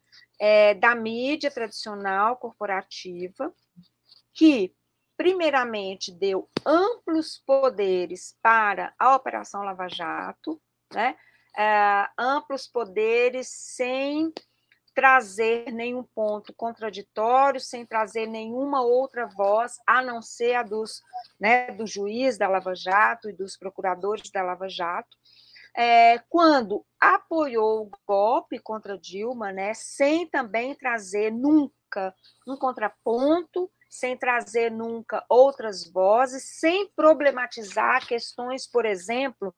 [0.44, 3.54] é, da mídia tradicional corporativa,
[4.34, 4.74] que,
[5.16, 10.60] primeiramente, deu amplos poderes para a Operação Lava Jato,
[10.92, 11.16] né,
[11.56, 14.32] é, amplos poderes sem
[14.92, 21.02] trazer nenhum ponto contraditório, sem trazer nenhuma outra voz, a não ser a dos,
[21.38, 25.16] né, do juiz da Lava Jato e dos procuradores da Lava Jato,
[25.76, 32.14] é, quando apoiou o golpe contra Dilma, né, sem também trazer nunca
[32.46, 39.54] um contraponto, sem trazer nunca outras vozes, sem problematizar questões, por exemplo,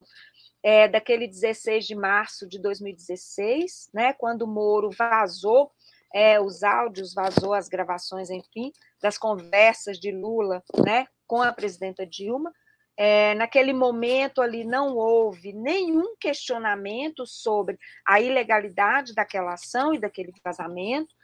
[0.62, 5.70] é, daquele 16 de março de 2016, né, quando o Moro vazou
[6.14, 8.72] é, os áudios, vazou as gravações, enfim,
[9.02, 12.52] das conversas de Lula né, com a presidenta Dilma.
[12.96, 20.32] É, naquele momento ali não houve nenhum questionamento sobre a ilegalidade daquela ação e daquele
[20.44, 21.14] vazamento.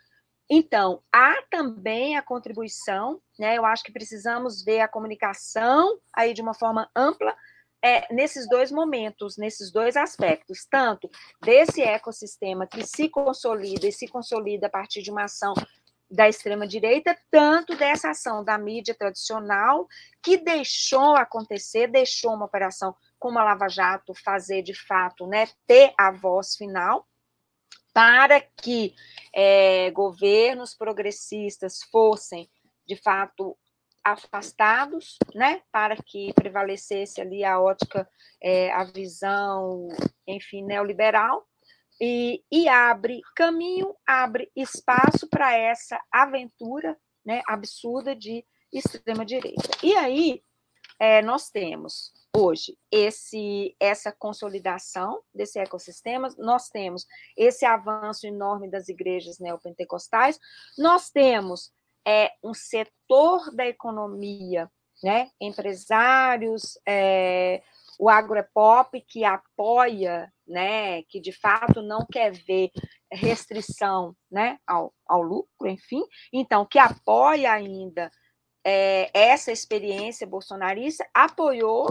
[0.53, 3.57] Então, há também a contribuição, né?
[3.57, 7.37] Eu acho que precisamos ver a comunicação aí de uma forma ampla,
[7.83, 11.09] é, nesses dois momentos, nesses dois aspectos, tanto
[11.43, 15.55] desse ecossistema que se consolida e se consolida a partir de uma ação
[16.11, 19.87] da extrema-direita, tanto dessa ação da mídia tradicional,
[20.23, 25.93] que deixou acontecer, deixou uma operação como a Lava Jato fazer de fato, né, ter
[25.97, 27.07] a voz final,
[27.93, 28.95] para que
[29.35, 32.51] é, governos progressistas fossem,
[32.87, 33.57] de fato,
[34.03, 38.09] afastados, né, para que prevalecesse ali a ótica,
[38.43, 39.89] é, a visão,
[40.27, 41.47] enfim, neoliberal,
[42.01, 49.69] e, e abre caminho, abre espaço para essa aventura, né, absurda de extrema direita.
[49.83, 50.43] E aí
[50.99, 58.89] é, nós temos hoje esse essa consolidação desse ecossistema, nós temos esse avanço enorme das
[58.89, 60.39] igrejas neopentecostais,
[60.79, 61.73] nós temos
[62.07, 64.71] é um setor da economia,
[65.03, 67.63] né, empresários, é,
[68.01, 72.71] o agropop que apoia, né, que de fato não quer ver
[73.13, 78.11] restrição, né, ao, ao lucro, enfim, então que apoia ainda
[78.65, 81.87] é, essa experiência bolsonarista, apoiou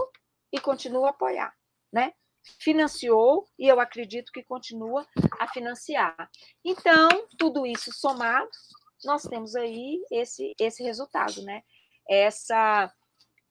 [0.52, 1.54] e continua a apoiar,
[1.92, 2.12] né?
[2.58, 5.06] Financiou e eu acredito que continua
[5.38, 6.28] a financiar.
[6.64, 7.08] Então,
[7.38, 8.50] tudo isso somado,
[9.04, 11.62] nós temos aí esse, esse resultado, né?
[12.08, 12.92] Essa,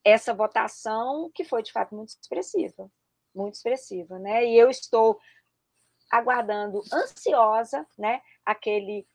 [0.04, 2.90] essa votação que foi, de fato, muito expressiva,
[3.34, 4.46] muito expressiva, né?
[4.46, 5.20] E eu estou
[6.12, 9.08] aguardando ansiosa, né, aquele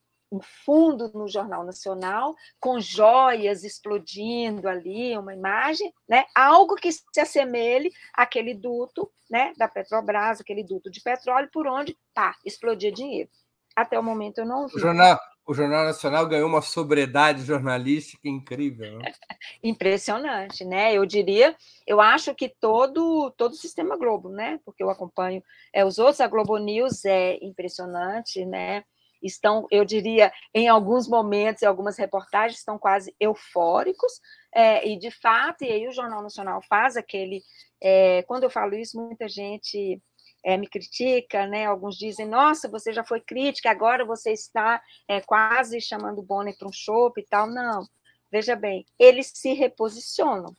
[0.42, 6.24] fundo no Jornal Nacional, com joias explodindo ali, uma imagem, né?
[6.34, 9.52] algo que se assemelhe àquele duto né?
[9.56, 13.30] da Petrobras, aquele duto de petróleo, por onde, pá, explodia dinheiro.
[13.76, 14.76] Até o momento eu não vi.
[14.76, 18.98] O jornal, o Jornal Nacional ganhou uma sobriedade jornalística incrível.
[18.98, 19.12] Né?
[19.62, 20.94] Impressionante, né?
[20.94, 21.54] Eu diria,
[21.86, 24.58] eu acho que todo todo o sistema Globo, né?
[24.64, 25.42] Porque eu acompanho
[25.72, 28.84] é, os outros, a Globo News é impressionante, né?
[29.22, 34.20] Estão, eu diria, em alguns momentos, em algumas reportagens, estão quase eufóricos,
[34.54, 37.42] é, e de fato, e aí o Jornal Nacional faz aquele.
[37.82, 40.00] É, quando eu falo isso, muita gente
[40.44, 41.64] é, me critica, né?
[41.64, 46.56] Alguns dizem, nossa, você já foi crítica, agora você está é, quase chamando o Bonner
[46.56, 47.46] para um show e tal.
[47.46, 47.88] Não,
[48.30, 50.54] veja bem, eles se reposicionam.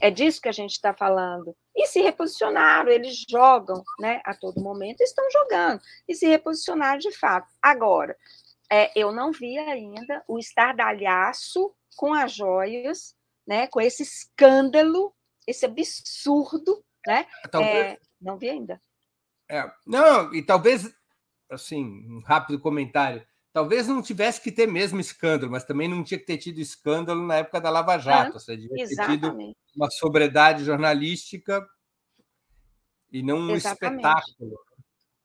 [0.00, 1.54] É disso que a gente está falando.
[1.76, 7.12] E se reposicionaram, eles jogam né, a todo momento, estão jogando, e se reposicionaram de
[7.12, 7.48] fato.
[7.62, 8.16] Agora,
[8.70, 13.14] é, eu não vi ainda o estardalhaço com as joias,
[13.46, 15.14] né, com esse escândalo,
[15.46, 17.26] esse absurdo, né?
[17.50, 17.92] Talvez...
[17.92, 18.80] É, não vi ainda.
[19.48, 20.92] É, não, e talvez,
[21.50, 23.26] assim, um rápido comentário.
[23.52, 27.26] Talvez não tivesse que ter mesmo escândalo, mas também não tinha que ter tido escândalo
[27.26, 28.36] na época da Lava Jato.
[28.36, 29.20] Ah, Você devia exatamente.
[29.20, 31.66] ter tido uma sobriedade jornalística
[33.10, 33.96] e não um exatamente.
[33.96, 34.58] espetáculo.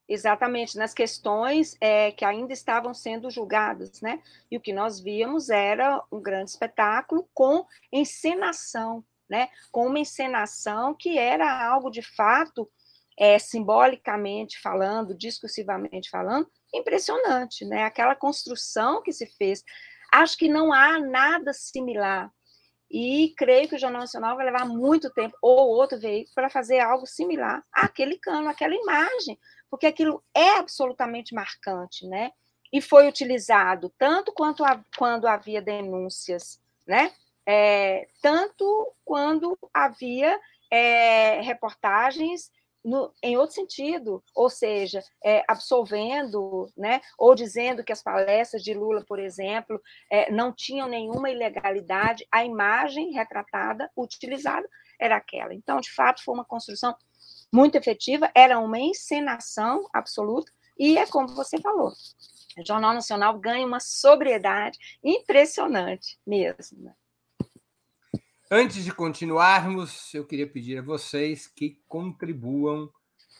[0.07, 4.21] Exatamente, nas questões é, que ainda estavam sendo julgadas, né?
[4.51, 9.49] E o que nós víamos era um grande espetáculo com encenação, né?
[9.71, 12.69] Com uma encenação que era algo de fato
[13.17, 17.83] é, simbolicamente falando, discursivamente falando, impressionante, né?
[17.83, 19.63] Aquela construção que se fez.
[20.11, 22.31] Acho que não há nada similar.
[22.89, 26.79] E creio que o Jornal Nacional vai levar muito tempo, ou outro veículo, para fazer
[26.79, 29.39] algo similar àquele cano, àquela imagem,
[29.69, 32.31] porque aquilo é absolutamente marcante, né?
[32.71, 37.11] E foi utilizado tanto quanto a, quando havia denúncias, né?
[37.47, 40.39] É, tanto quando havia
[40.71, 42.51] é, reportagens
[42.83, 48.73] no, em outro sentido, ou seja, é, absolvendo, né, ou dizendo que as palestras de
[48.73, 49.81] Lula, por exemplo,
[50.11, 54.67] é, não tinham nenhuma ilegalidade, a imagem retratada, utilizada,
[54.99, 55.53] era aquela.
[55.53, 56.95] Então, de fato, foi uma construção
[57.51, 61.93] muito efetiva, era uma encenação absoluta, e é como você falou,
[62.57, 66.93] o Jornal Nacional ganha uma sobriedade impressionante mesmo.
[68.55, 72.87] Antes de continuarmos, eu queria pedir a vocês que contribuam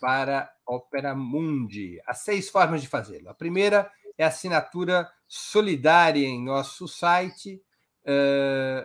[0.02, 2.02] para Opera Mundi.
[2.08, 3.30] Há seis formas de fazê-lo.
[3.30, 7.62] A primeira é a assinatura solidária em nosso site.
[8.04, 8.84] Uh,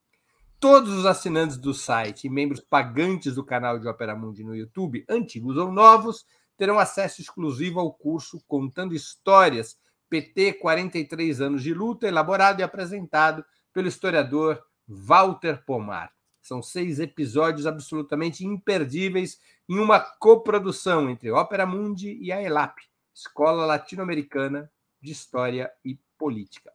[0.59, 5.03] Todos os assinantes do site e membros pagantes do canal de Opera Mundi no YouTube,
[5.09, 9.77] antigos ou novos, terão acesso exclusivo ao curso Contando Histórias
[10.09, 13.43] PT 43 anos de luta, elaborado e apresentado
[13.73, 16.13] pelo historiador Walter Pomar.
[16.41, 22.79] São seis episódios absolutamente imperdíveis em uma coprodução entre Ópera Mundi e a ELAP,
[23.13, 24.69] Escola Latino-Americana
[25.01, 26.71] de História e Política.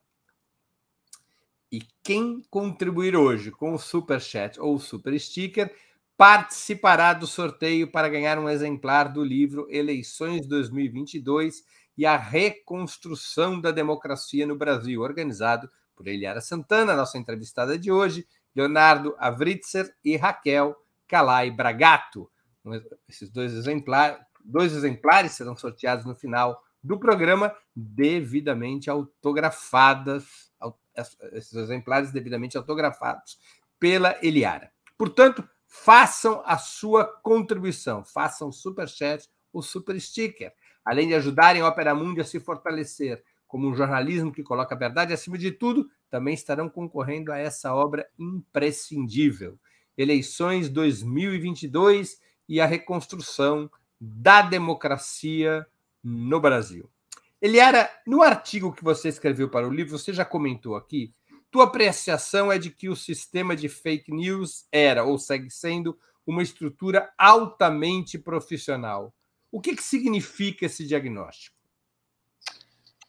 [1.70, 5.74] E quem contribuir hoje com o Super Chat ou Super Sticker
[6.16, 11.62] participará do sorteio para ganhar um exemplar do livro Eleições 2022
[11.96, 18.24] e a Reconstrução da Democracia no Brasil, organizado por Eliara Santana, nossa entrevistada de hoje,
[18.54, 20.76] Leonardo Avritzer e Raquel
[21.08, 22.30] Calai Bragato.
[23.08, 30.52] Esses dois exemplares, dois exemplares serão sorteados no final do programa, devidamente autografadas,
[31.32, 33.36] esses exemplares devidamente autografados
[33.80, 34.70] pela Eliara.
[34.96, 40.52] Portanto, façam a sua contribuição, façam super chat ou super sticker,
[40.84, 44.78] além de ajudarem a Opera Mundi a se fortalecer como um jornalismo que coloca a
[44.78, 49.58] verdade acima de tudo, também estarão concorrendo a essa obra imprescindível.
[49.96, 53.68] Eleições 2022 e a reconstrução
[54.00, 55.66] da democracia
[56.04, 56.88] no Brasil.
[57.42, 61.12] Eliara, no artigo que você escreveu para o livro, você já comentou aqui
[61.50, 66.42] tua apreciação é de que o sistema de fake news era ou segue sendo uma
[66.42, 69.14] estrutura altamente profissional.
[69.50, 71.56] O que, que significa esse diagnóstico?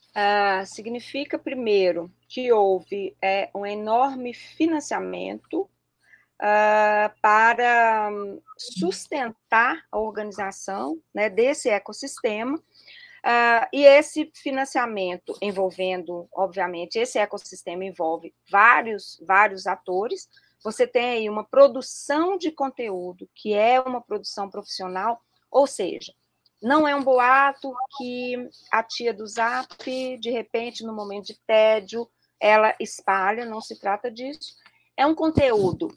[0.10, 8.10] Uh, significa, primeiro, que houve é, um enorme financiamento uh, para
[8.58, 12.58] sustentar a organização né, desse ecossistema.
[12.58, 20.28] Uh, e esse financiamento envolvendo, obviamente, esse ecossistema envolve vários, vários atores.
[20.64, 26.14] Você tem aí uma produção de conteúdo que é uma produção profissional, ou seja,
[26.62, 28.36] não é um boato que
[28.72, 34.12] a tia do Zap, de repente, no momento de tédio, ela espalha, não se trata
[34.12, 34.56] disso.
[34.96, 35.88] É um conteúdo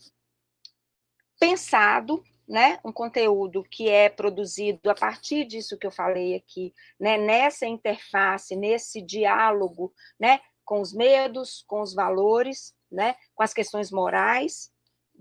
[1.39, 2.79] pensado, né?
[2.85, 7.19] Um conteúdo que é produzido a partir disso que eu falei aqui, né?
[7.19, 10.41] Nessa interface, nesse diálogo, né?
[10.65, 13.17] Com os medos, com os valores, né?
[13.35, 14.72] Com as questões morais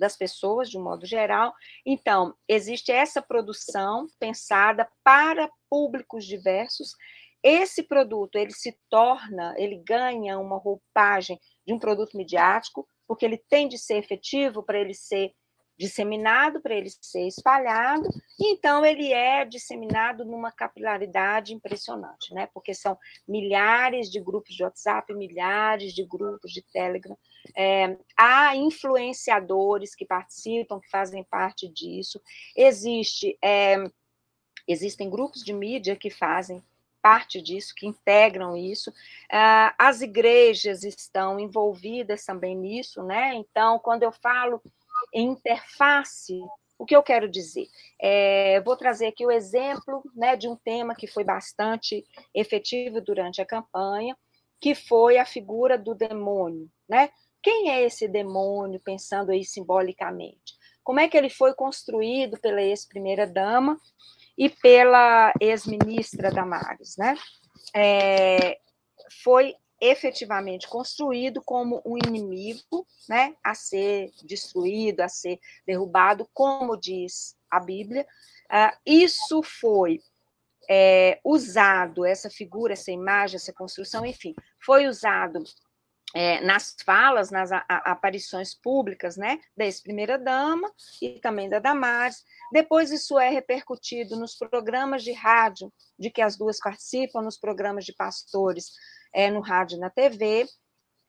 [0.01, 1.53] das pessoas, de um modo geral.
[1.85, 6.95] Então, existe essa produção pensada para públicos diversos.
[7.43, 13.37] Esse produto, ele se torna, ele ganha uma roupagem de um produto midiático, porque ele
[13.37, 15.31] tem de ser efetivo para ele ser
[15.81, 18.07] disseminado para ele ser espalhado,
[18.39, 22.47] e então ele é disseminado numa capilaridade impressionante, né?
[22.53, 22.95] Porque são
[23.27, 27.17] milhares de grupos de WhatsApp, milhares de grupos de Telegram,
[27.57, 32.21] é, há influenciadores que participam, que fazem parte disso,
[32.55, 33.77] existe, é,
[34.67, 36.63] existem grupos de mídia que fazem
[37.01, 38.93] parte disso, que integram isso.
[39.31, 43.33] Ah, as igrejas estão envolvidas também nisso, né?
[43.33, 44.61] Então, quando eu falo
[45.13, 46.39] interface,
[46.81, 47.67] o que eu quero dizer?
[48.01, 52.03] É, vou trazer aqui o exemplo né, de um tema que foi bastante
[52.33, 54.17] efetivo durante a campanha,
[54.59, 56.67] que foi a figura do demônio.
[56.89, 57.09] Né?
[57.41, 60.55] Quem é esse demônio, pensando aí simbolicamente?
[60.83, 63.79] Como é que ele foi construído pela ex-primeira-dama
[64.37, 66.95] e pela ex-ministra Damares?
[66.97, 67.15] Né?
[67.75, 68.57] É,
[69.23, 77.35] foi efetivamente construído como um inimigo, né, a ser destruído, a ser derrubado, como diz
[77.49, 78.05] a Bíblia.
[78.45, 79.99] Uh, isso foi
[80.69, 85.43] é, usado, essa figura, essa imagem, essa construção, enfim, foi usado
[86.13, 90.71] é, nas falas, nas a, a, aparições públicas, né, da ex-primeira-dama
[91.01, 92.23] e também da Damares.
[92.51, 97.83] Depois isso é repercutido nos programas de rádio, de que as duas participam, nos programas
[97.85, 98.71] de pastores
[99.13, 100.47] é, no rádio e na TV,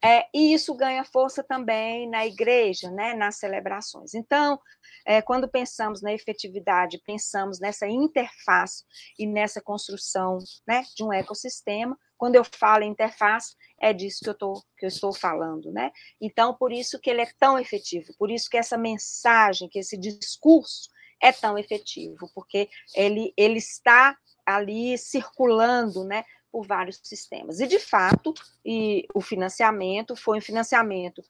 [0.05, 4.13] é, e isso ganha força também na igreja, né, nas celebrações.
[4.13, 4.59] Então,
[5.05, 8.83] é, quando pensamos na efetividade, pensamos nessa interface
[9.17, 14.37] e nessa construção né, de um ecossistema, quando eu falo interface, é disso que eu,
[14.37, 15.71] tô, que eu estou falando.
[15.71, 15.89] Né?
[16.19, 19.97] Então, por isso que ele é tão efetivo, por isso que essa mensagem, que esse
[19.97, 20.89] discurso
[21.21, 27.59] é tão efetivo, porque ele, ele está ali circulando, né, por vários sistemas.
[27.59, 28.31] E, de fato,
[28.63, 31.23] e o financiamento foi um financiamento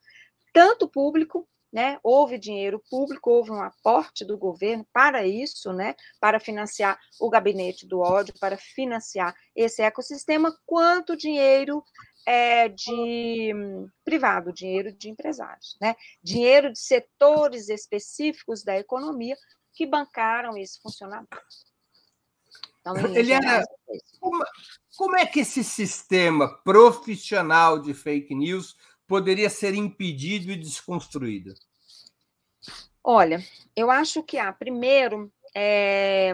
[0.52, 6.42] tanto público, né, houve dinheiro público, houve um aporte do governo para isso, né, para
[6.42, 11.82] financiar o gabinete do ódio, para financiar esse ecossistema, quanto dinheiro
[12.28, 13.54] é, de
[14.04, 19.38] privado, dinheiro de empresários, né, dinheiro de setores específicos da economia
[19.74, 21.38] que bancaram esse funcionamento.
[22.84, 23.64] Então, Eliana,
[24.20, 24.44] como,
[24.98, 28.76] como é que esse sistema profissional de fake news
[29.08, 31.54] poderia ser impedido e desconstruído?
[33.02, 33.42] Olha,
[33.74, 36.34] eu acho que há, primeiro, é,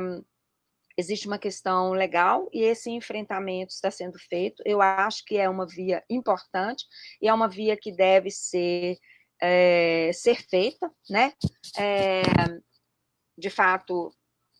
[0.98, 4.64] existe uma questão legal e esse enfrentamento está sendo feito.
[4.66, 6.84] Eu acho que é uma via importante
[7.22, 8.98] e é uma via que deve ser,
[9.40, 11.32] é, ser feita, né?
[11.78, 12.24] É,
[13.38, 14.12] de fato,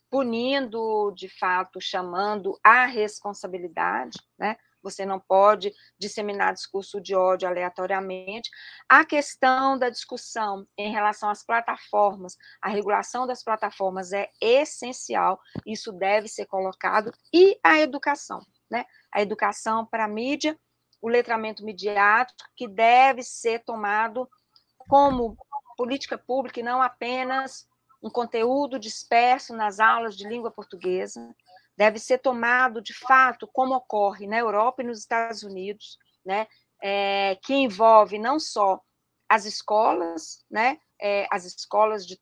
[0.10, 4.58] punindo, de fato, chamando à responsabilidade, né?
[4.82, 8.50] Você não pode disseminar discurso de ódio aleatoriamente.
[8.88, 15.92] A questão da discussão em relação às plataformas, a regulação das plataformas é essencial, isso
[15.92, 18.40] deve ser colocado, e a educação,
[18.72, 18.86] né?
[19.14, 20.58] A educação para a mídia,
[21.02, 24.30] o letramento midiático, que deve ser tomado
[24.78, 25.38] como
[25.78, 27.68] política pública e não apenas
[28.02, 31.36] um conteúdo disperso nas aulas de língua portuguesa,
[31.78, 36.48] deve ser tomado de fato, como ocorre na Europa e nos Estados Unidos, né,
[36.82, 38.82] é, que envolve não só
[39.28, 42.20] as escolas, né, é, as escolas de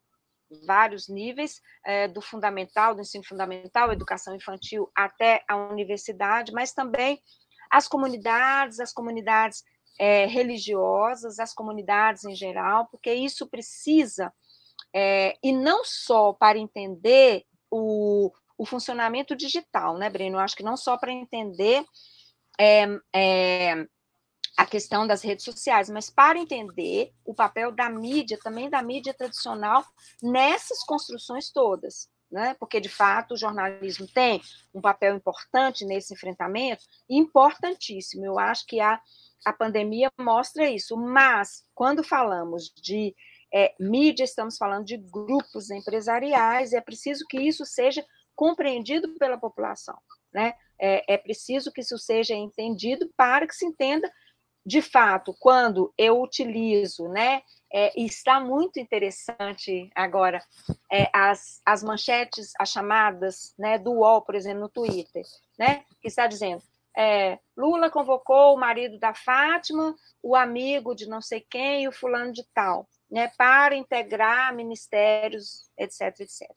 [0.65, 7.21] vários níveis, é, do fundamental, do ensino fundamental, educação infantil, até a universidade, mas também
[7.69, 9.63] as comunidades, as comunidades
[9.99, 14.31] é, religiosas, as comunidades em geral, porque isso precisa,
[14.93, 20.37] é, e não só para entender o, o funcionamento digital, né, Breno?
[20.37, 21.85] Eu acho que não só para entender
[22.59, 23.87] é, é,
[24.57, 29.13] a questão das redes sociais, mas para entender o papel da mídia, também da mídia
[29.13, 29.85] tradicional,
[30.21, 32.09] nessas construções todas.
[32.29, 32.55] Né?
[32.59, 34.41] Porque, de fato, o jornalismo tem
[34.73, 38.25] um papel importante nesse enfrentamento, importantíssimo.
[38.25, 38.99] Eu acho que a,
[39.45, 43.15] a pandemia mostra isso, mas quando falamos de
[43.53, 49.97] é, mídia, estamos falando de grupos empresariais, é preciso que isso seja compreendido pela população.
[50.33, 50.53] Né?
[50.79, 54.11] É, é preciso que isso seja entendido para que se entenda,
[54.65, 57.41] de fato, quando eu utilizo, né?
[57.71, 60.41] É, está muito interessante agora
[60.89, 65.25] é, as, as manchetes, as chamadas né, do UOL, por exemplo, no Twitter,
[65.59, 66.63] né, que está dizendo
[66.97, 71.91] é, Lula convocou o marido da Fátima, o amigo de não sei quem e o
[71.91, 76.47] fulano de tal, né, para integrar ministérios, etc, etc.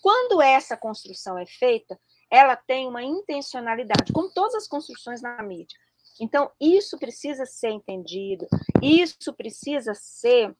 [0.00, 1.98] Quando essa construção é feita,
[2.30, 5.76] ela tem uma intencionalidade, como todas as construções na mídia.
[6.20, 8.46] Então, isso precisa ser entendido,
[8.82, 10.56] isso precisa ser,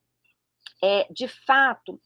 [0.82, 2.00] é, de fato,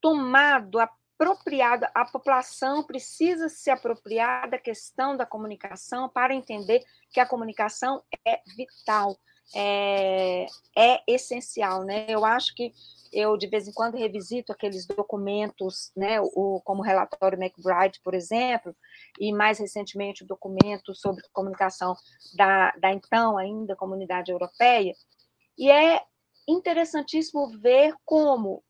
[0.00, 1.86] tomado, apropriado.
[1.94, 8.42] A população precisa se apropriar da questão da comunicação para entender que a comunicação é
[8.56, 9.16] vital,
[9.54, 11.84] é, é essencial.
[11.84, 12.06] Né?
[12.08, 12.72] Eu acho que
[13.12, 18.14] eu, de vez em quando, revisito aqueles documentos, né, o, como o relatório McBride, por
[18.14, 18.74] exemplo,
[19.20, 21.94] e mais recentemente o documento sobre comunicação
[22.34, 24.94] da, da então ainda Comunidade Europeia,
[25.58, 26.02] e é
[26.48, 28.64] interessantíssimo ver como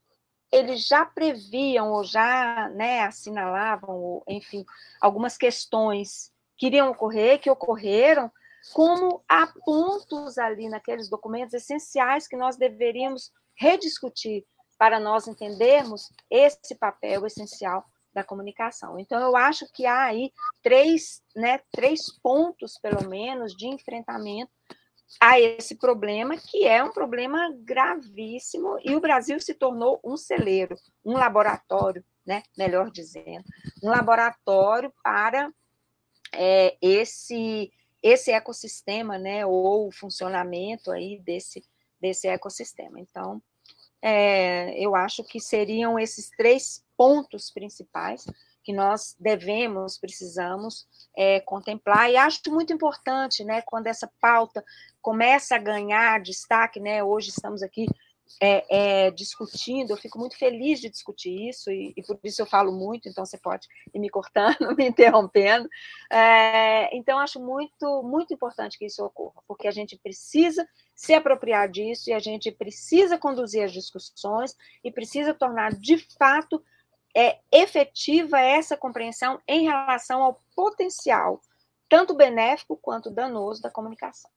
[0.51, 4.65] eles já previam ou já né, assinalavam, ou, enfim,
[5.01, 8.31] algumas questões que iriam ocorrer, que ocorreram,
[8.73, 14.45] como há pontos ali naqueles documentos essenciais que nós deveríamos rediscutir
[14.79, 18.99] para nós entendermos esse papel essencial da comunicação.
[18.99, 20.33] Então, eu acho que há aí
[20.63, 24.51] três, né, três pontos, pelo menos, de enfrentamento
[25.21, 30.77] a esse problema, que é um problema gravíssimo, e o Brasil se tornou um celeiro,
[31.05, 33.45] um laboratório, né, melhor dizendo,
[33.83, 35.53] um laboratório para
[36.33, 37.71] é, esse,
[38.03, 41.65] esse ecossistema, né, ou funcionamento aí desse,
[42.01, 42.99] desse ecossistema.
[42.99, 43.41] Então,
[44.03, 48.27] é, eu acho que seriam esses três pontos principais
[48.65, 50.87] que nós devemos, precisamos
[51.17, 54.65] é, contemplar, e acho muito importante, né, quando essa pauta
[55.01, 57.87] começa a ganhar destaque, né, hoje estamos aqui
[58.41, 62.47] é, é, discutindo, eu fico muito feliz de discutir isso, e, e, por isso eu
[62.47, 65.69] falo muito, então você pode ir me cortando, me interrompendo.
[66.11, 71.69] É, então, acho muito, muito importante que isso ocorra, porque a gente precisa se apropriar
[71.69, 76.63] disso e a gente precisa conduzir as discussões e precisa tornar de fato
[77.15, 81.41] é, efetiva essa compreensão em relação ao potencial,
[81.89, 84.31] tanto benéfico quanto danoso, da comunicação.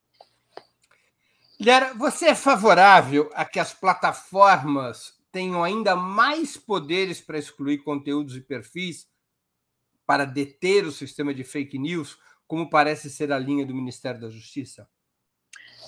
[1.60, 8.36] Lera, você é favorável a que as plataformas tenham ainda mais poderes para excluir conteúdos
[8.36, 9.08] e perfis
[10.06, 14.30] para deter o sistema de fake news, como parece ser a linha do Ministério da
[14.30, 14.88] Justiça?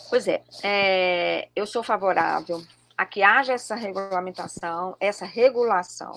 [0.10, 2.64] Pois é, é eu sou favorável
[2.98, 6.14] a que haja essa regulamentação, essa regulação.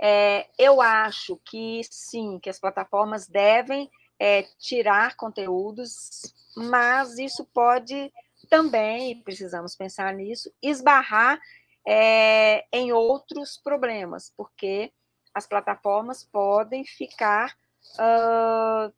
[0.00, 8.10] É, eu acho que sim, que as plataformas devem é, tirar conteúdos, mas isso pode
[8.48, 11.40] também, precisamos pensar nisso, esbarrar
[11.86, 14.92] é, em outros problemas, porque
[15.34, 17.54] as plataformas podem ficar
[17.94, 18.92] uh,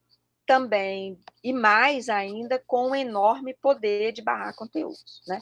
[0.47, 5.21] também, e mais ainda, com um enorme poder de barrar conteúdos.
[5.27, 5.41] Né?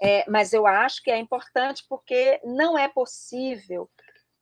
[0.00, 3.90] É, mas eu acho que é importante porque não é possível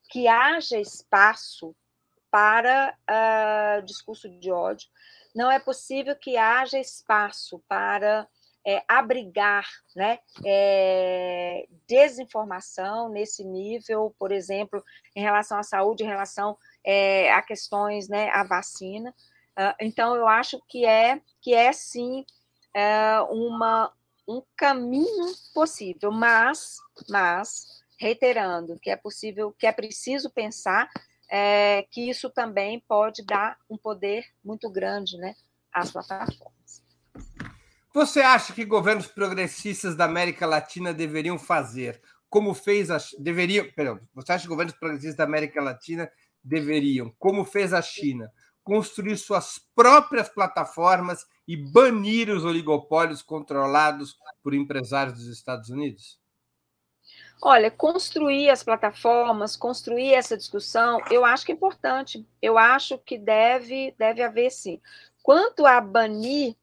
[0.09, 1.75] que haja espaço
[2.29, 4.89] para uh, discurso de ódio,
[5.33, 8.27] não é possível que haja espaço para
[8.65, 14.83] é, abrigar né, é, desinformação nesse nível, por exemplo,
[15.15, 19.13] em relação à saúde, em relação é, a questões, né, à vacina.
[19.51, 22.25] Uh, então, eu acho que é, que é sim
[22.73, 23.91] é, uma,
[24.27, 26.77] um caminho possível, mas,
[27.09, 30.89] mas reiterando que é possível, que é preciso pensar
[31.29, 35.35] é, que isso também pode dar um poder muito grande né,
[35.71, 36.62] às plataformas.
[37.93, 42.97] Você acha que governos progressistas da América Latina deveriam fazer, como fez a
[43.75, 46.11] perdão, você acha que governos progressistas da América Latina
[46.43, 48.31] deveriam, como fez a China,
[48.63, 56.19] construir suas próprias plataformas e banir os oligopólios controlados por empresários dos Estados Unidos?
[57.43, 62.25] Olha, construir as plataformas, construir essa discussão, eu acho que é importante.
[62.41, 64.81] Eu acho que deve, deve haver sim.
[65.21, 66.55] Quanto a banir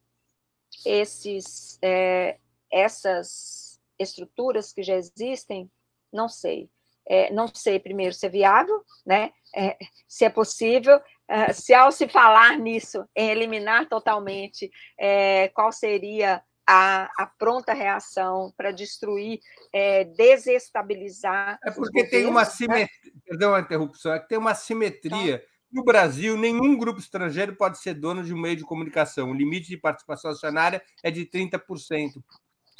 [0.85, 2.37] esses, é,
[2.71, 5.69] essas estruturas que já existem,
[6.11, 6.69] não sei.
[7.07, 9.31] É, não sei, primeiro, se é viável, né?
[9.55, 14.69] É, se é possível, é, se ao se falar nisso, em eliminar totalmente,
[14.99, 19.39] é, qual seria a, a, pronta reação para destruir,
[19.73, 21.59] é, desestabilizar.
[21.63, 23.21] É porque tem uma simetria, né?
[23.25, 25.39] perdão a interrupção, é que tem uma simetria.
[25.39, 25.51] Tá.
[25.71, 29.31] No Brasil, nenhum grupo estrangeiro pode ser dono de um meio de comunicação.
[29.31, 32.21] O limite de participação acionária é de 30%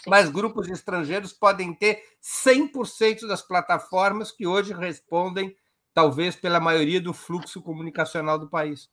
[0.07, 5.55] mas grupos estrangeiros podem ter 100% das plataformas que hoje respondem,
[5.93, 8.89] talvez, pela maioria do fluxo comunicacional do país.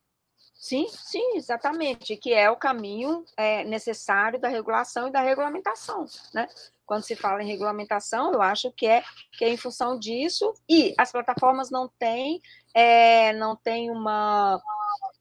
[0.54, 6.48] Sim, sim, exatamente, que é o caminho é, necessário da regulação e da regulamentação, né?
[6.88, 10.94] Quando se fala em regulamentação, eu acho que é que é em função disso e
[10.96, 12.40] as plataformas não têm
[12.74, 14.58] é, não têm uma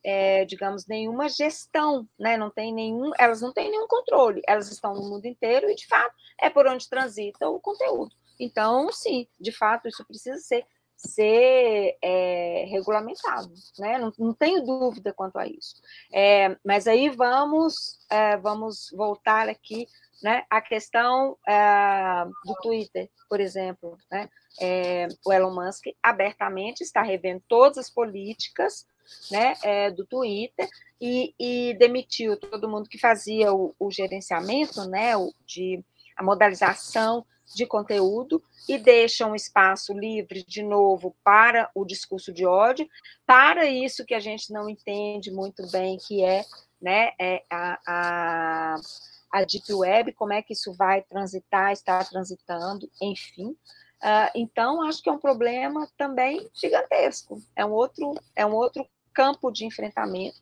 [0.03, 2.37] é, digamos, nenhuma gestão, né?
[2.37, 5.85] Não tem nenhum, elas não têm nenhum controle, elas estão no mundo inteiro e, de
[5.85, 8.15] fato, é por onde transita o conteúdo.
[8.39, 10.65] Então, sim, de fato, isso precisa ser,
[10.97, 13.99] ser é, regulamentado, né?
[13.99, 15.75] Não, não, tenho dúvida quanto a isso.
[16.11, 19.87] É, mas aí vamos, é, vamos voltar aqui
[20.23, 23.95] né, a questão é, do Twitter, por exemplo.
[24.11, 24.27] Né?
[24.59, 28.87] É, o Elon Musk abertamente está revendo todas as políticas
[29.31, 30.67] né, é, do Twitter
[30.99, 35.83] e, e, demitiu todo mundo que fazia o, o gerenciamento, né, o, de
[36.17, 37.23] a modalização
[37.55, 42.87] de conteúdo e deixa um espaço livre de novo para o discurso de ódio,
[43.25, 46.43] para isso que a gente não entende muito bem que é,
[46.81, 48.75] né, é a, a,
[49.31, 53.55] a deep web, como é que isso vai transitar, está transitando, enfim.
[53.97, 57.41] Uh, então, acho que é um problema também gigantesco.
[57.55, 60.37] É um outro, é um outro campo de enfrentamento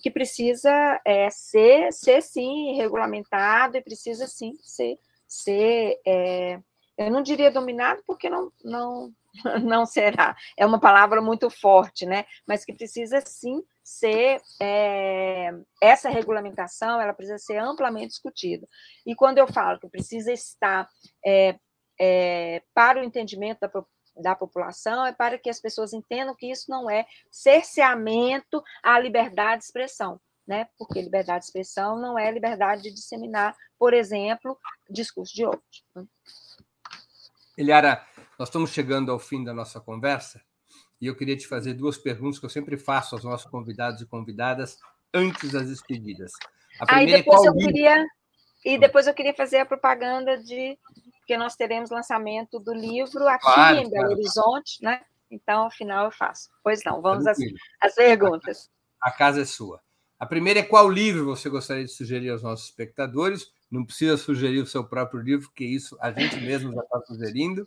[0.00, 4.98] que precisa é, ser, ser, sim, regulamentado e precisa, sim, ser,
[5.32, 6.60] ser é,
[6.98, 9.12] eu não diria dominado, porque não, não,
[9.62, 12.24] não será, é uma palavra muito forte, né?
[12.46, 18.66] Mas que precisa, sim, ser, é, essa regulamentação, ela precisa ser amplamente discutida.
[19.06, 20.88] E quando eu falo que precisa estar
[21.24, 21.58] é,
[21.98, 23.68] é, para o entendimento da
[24.14, 29.60] da população é para que as pessoas entendam que isso não é cerceamento à liberdade
[29.60, 30.66] de expressão, né?
[30.78, 34.58] Porque liberdade de expressão não é liberdade de disseminar, por exemplo,
[34.90, 35.60] discurso de ódio.
[35.94, 36.04] Né?
[37.56, 38.04] Eliara,
[38.38, 40.42] nós estamos chegando ao fim da nossa conversa
[41.00, 44.06] e eu queria te fazer duas perguntas que eu sempre faço aos nossos convidados e
[44.06, 44.78] convidadas
[45.12, 46.32] antes das despedidas.
[46.80, 48.06] A primeira Aí depois é eu queria
[48.64, 50.78] e depois eu queria fazer a propaganda de
[51.18, 54.12] porque nós teremos lançamento do livro aqui claro, em Belo claro.
[54.12, 55.00] Horizonte, né?
[55.30, 56.50] Então, afinal, eu faço.
[56.62, 57.38] Pois não, vamos às,
[57.80, 58.68] às perguntas.
[59.00, 59.80] A casa é sua.
[60.22, 63.50] A primeira é qual livro você gostaria de sugerir aos nossos espectadores?
[63.68, 67.66] Não precisa sugerir o seu próprio livro, porque isso a gente mesmo já está sugerindo.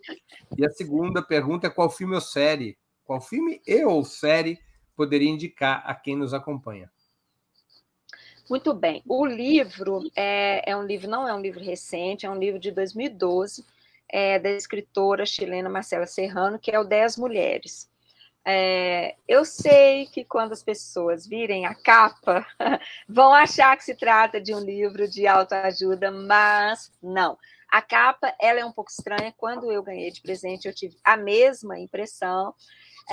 [0.57, 4.57] E a segunda pergunta é qual filme ou série, qual filme e ou série
[4.95, 6.89] poderia indicar a quem nos acompanha?
[8.49, 9.03] Muito bem.
[9.05, 12.71] O livro é, é, um livro, não é um livro recente, é um livro de
[12.71, 13.65] 2012,
[14.07, 17.93] é, da escritora chilena Marcela Serrano, que é o Dez Mulheres.
[18.47, 22.45] É, eu sei que quando as pessoas virem a capa,
[23.09, 27.37] vão achar que se trata de um livro de autoajuda, mas não.
[27.71, 29.33] A capa ela é um pouco estranha.
[29.35, 32.53] Quando eu ganhei de presente, eu tive a mesma impressão.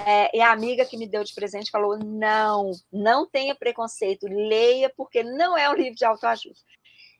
[0.07, 4.91] É, e a amiga que me deu de presente falou: não, não tenha preconceito, leia,
[4.95, 6.57] porque não é um livro de autoajuda.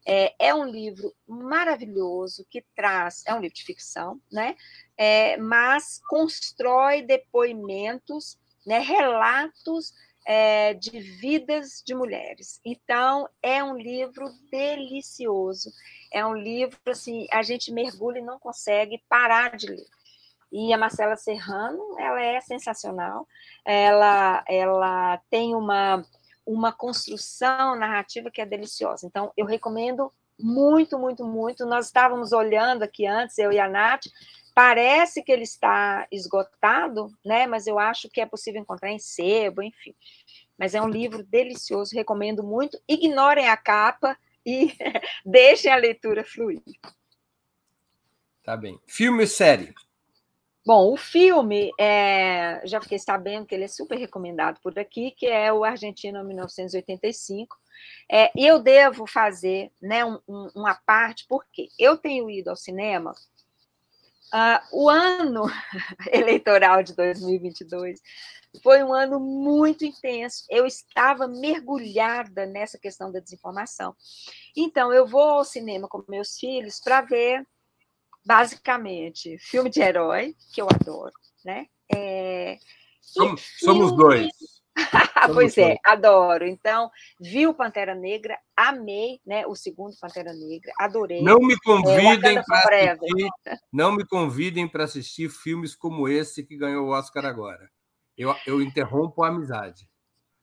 [0.07, 4.57] É, é um livro maravilhoso que traz, é um livro de ficção, né?
[4.97, 9.93] É, mas constrói depoimentos, né, relatos
[10.27, 12.61] é, de vidas de mulheres.
[12.65, 15.71] Então, é um livro delicioso.
[16.13, 19.87] É um livro assim, a gente mergulha e não consegue parar de ler.
[20.53, 23.27] E a Marcela Serrano, ela é sensacional.
[23.65, 26.05] Ela, ela tem uma,
[26.47, 29.07] uma construção narrativa que é deliciosa.
[29.07, 31.65] Então, eu recomendo muito, muito, muito.
[31.65, 34.07] Nós estávamos olhando aqui antes, eu e a Nath,
[34.55, 37.47] parece que ele está esgotado, né?
[37.47, 39.95] Mas eu acho que é possível encontrar em sebo, enfim.
[40.59, 42.81] Mas é um livro delicioso, recomendo muito.
[42.89, 44.75] Ignorem a capa e
[45.25, 46.63] deixem a leitura fluir.
[48.43, 48.79] Tá bem.
[48.87, 49.75] Filme e série?
[50.65, 55.27] Bom, o filme, é, já fiquei sabendo que ele é super recomendado por aqui, que
[55.27, 57.57] é o Argentina 1985.
[58.11, 62.57] É, e eu devo fazer né, um, um, uma parte, porque eu tenho ido ao
[62.57, 63.13] cinema.
[64.33, 65.45] Uh, o ano
[66.13, 68.01] eleitoral de 2022
[68.63, 70.45] foi um ano muito intenso.
[70.49, 73.97] Eu estava mergulhada nessa questão da desinformação.
[74.57, 77.45] Então, eu vou ao cinema com meus filhos para ver
[78.25, 81.13] basicamente, filme de herói, que eu adoro,
[81.45, 81.67] né?
[81.95, 82.59] É,
[83.01, 84.29] somos, somos dois.
[85.35, 86.47] pois é, adoro.
[86.47, 89.47] Então, vi o Pantera Negra, amei, né?
[89.47, 91.23] O segundo Pantera Negra, adorei.
[91.23, 93.29] Não me convidem é, para assistir,
[93.73, 97.71] não me convidem para assistir filmes como esse que ganhou o Oscar agora.
[98.17, 99.89] Eu, eu interrompo a amizade.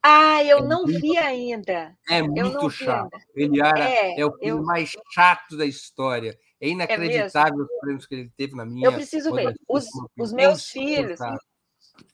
[0.02, 1.96] Ah, eu é não muito, vi ainda.
[2.10, 3.10] É muito chato.
[3.36, 4.64] Ele era, é, é o filme eu...
[4.64, 6.38] mais chato da história.
[6.62, 8.88] É, é inacreditável é os prêmios que ele teve na minha.
[8.88, 9.56] Eu preciso ver.
[9.68, 9.86] Os,
[10.18, 11.20] os meus filhos,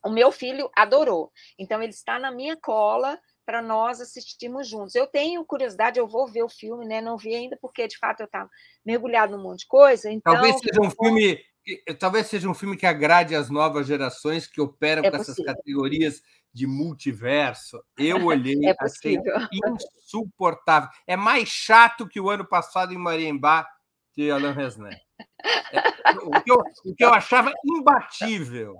[0.03, 1.31] o meu filho adorou.
[1.57, 4.95] Então, ele está na minha cola para nós assistirmos juntos.
[4.95, 6.99] Eu tenho curiosidade, eu vou ver o filme, né?
[6.99, 8.49] Não vi ainda, porque de fato eu estava
[8.83, 10.11] mergulhado num monte de coisa.
[10.11, 11.39] Então, talvez seja um filme.
[11.99, 15.43] Talvez seja um filme que agrade as novas gerações que operam é com possível.
[15.43, 16.21] essas categorias
[16.53, 17.83] de multiverso.
[17.97, 19.17] Eu olhei, é achei
[20.03, 20.89] insuportável.
[21.07, 23.67] É mais chato que o ano passado em Mariembá
[24.15, 25.01] que Alain Resné.
[25.71, 28.77] É, o, que eu, o que eu achava imbatível.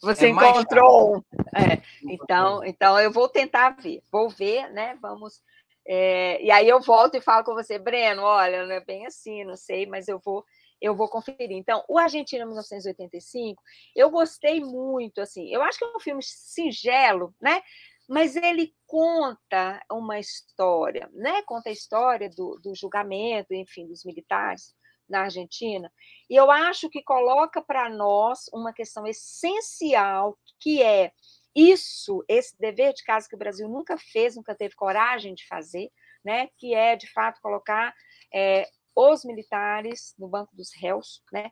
[0.00, 1.22] Você é encontrou um.
[1.54, 4.98] É, então, então eu vou tentar ver, vou ver, né?
[5.00, 5.40] Vamos.
[5.86, 9.44] É, e aí eu volto e falo com você, Breno, olha, não é bem assim,
[9.44, 10.44] não sei, mas eu vou
[10.82, 11.52] eu vou conferir.
[11.52, 13.62] Então, o Argentina 1985,
[13.94, 17.62] eu gostei muito, assim, eu acho que é um filme singelo, né?
[18.08, 21.42] Mas ele conta uma história, né?
[21.42, 24.74] Conta a história do, do julgamento, enfim, dos militares
[25.08, 25.92] na Argentina.
[26.28, 31.12] E eu acho que coloca para nós uma questão essencial, que é
[31.54, 35.90] isso, esse dever de casa que o Brasil nunca fez, nunca teve coragem de fazer,
[36.24, 36.48] né?
[36.58, 37.94] Que é de fato colocar
[38.34, 41.50] é, os militares no banco dos réus, né?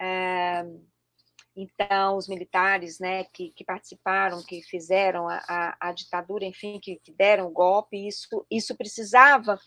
[0.00, 0.64] É,
[1.54, 6.96] então, os militares né, que, que participaram, que fizeram a, a, a ditadura, enfim, que,
[6.96, 9.58] que, deram o golpe, isso, isso precisava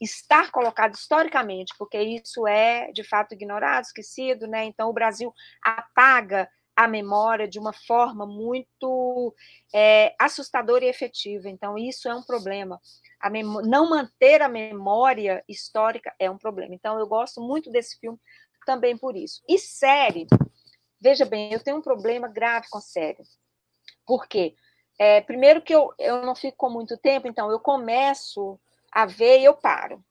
[0.00, 4.46] estar colocado historicamente, porque isso é, de fato, ignorado, esquecido.
[4.46, 4.64] Né?
[4.64, 5.32] Então, o Brasil
[5.64, 9.34] apaga a memória de uma forma muito
[9.74, 11.48] é, assustadora e efetiva.
[11.48, 12.78] Então, isso é um problema.
[13.64, 16.74] não manter a memória histórica é um problema.
[16.74, 18.18] Então, eu gosto muito desse filme
[18.66, 19.42] também por isso.
[19.48, 20.26] E série
[21.02, 23.24] Veja bem, eu tenho um problema grave com série.
[24.06, 24.54] Por quê?
[24.96, 28.56] É, primeiro que eu, eu não fico com muito tempo, então eu começo
[28.92, 30.04] a ver e eu paro.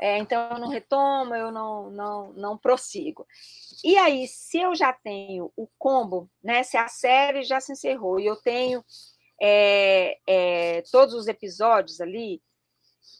[0.00, 3.24] É, então eu não retomo, eu não, não, não prossigo.
[3.84, 6.64] E aí, se eu já tenho o combo, né?
[6.64, 8.84] Se a série já se encerrou e eu tenho
[9.40, 12.42] é, é, todos os episódios ali,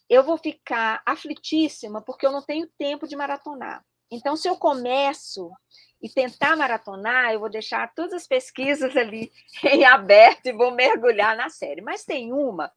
[0.08, 3.84] eu vou ficar aflitíssima porque eu não tenho tempo de maratonar.
[4.10, 5.52] Então, se eu começo
[6.00, 9.32] e tentar maratonar, eu vou deixar todas as pesquisas ali
[9.64, 11.80] em aberto e vou mergulhar na série.
[11.80, 12.72] Mas tem uma,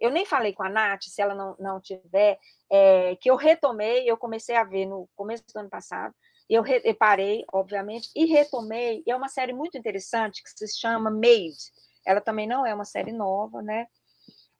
[0.00, 2.38] eu nem falei com a Nath, se ela não, não tiver,
[2.70, 6.14] é, que eu retomei, eu comecei a ver no começo do ano passado,
[6.48, 10.80] eu, re, eu parei, obviamente, e retomei, e é uma série muito interessante, que se
[10.80, 11.70] chama Made,
[12.04, 13.86] ela também não é uma série nova, né?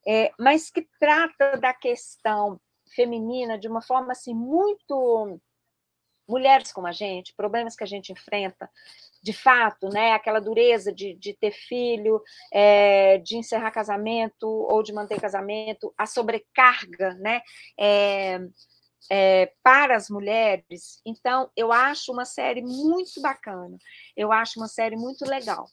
[0.07, 2.59] É, mas que trata da questão
[2.95, 5.39] feminina de uma forma assim muito
[6.27, 8.69] mulheres como a gente, problemas que a gente enfrenta,
[9.23, 14.93] de fato, né, aquela dureza de, de ter filho, é, de encerrar casamento ou de
[14.93, 17.41] manter casamento, a sobrecarga, né,
[17.79, 18.39] é,
[19.09, 21.01] é, para as mulheres.
[21.05, 23.77] Então, eu acho uma série muito bacana,
[24.15, 25.65] eu acho uma série muito legal.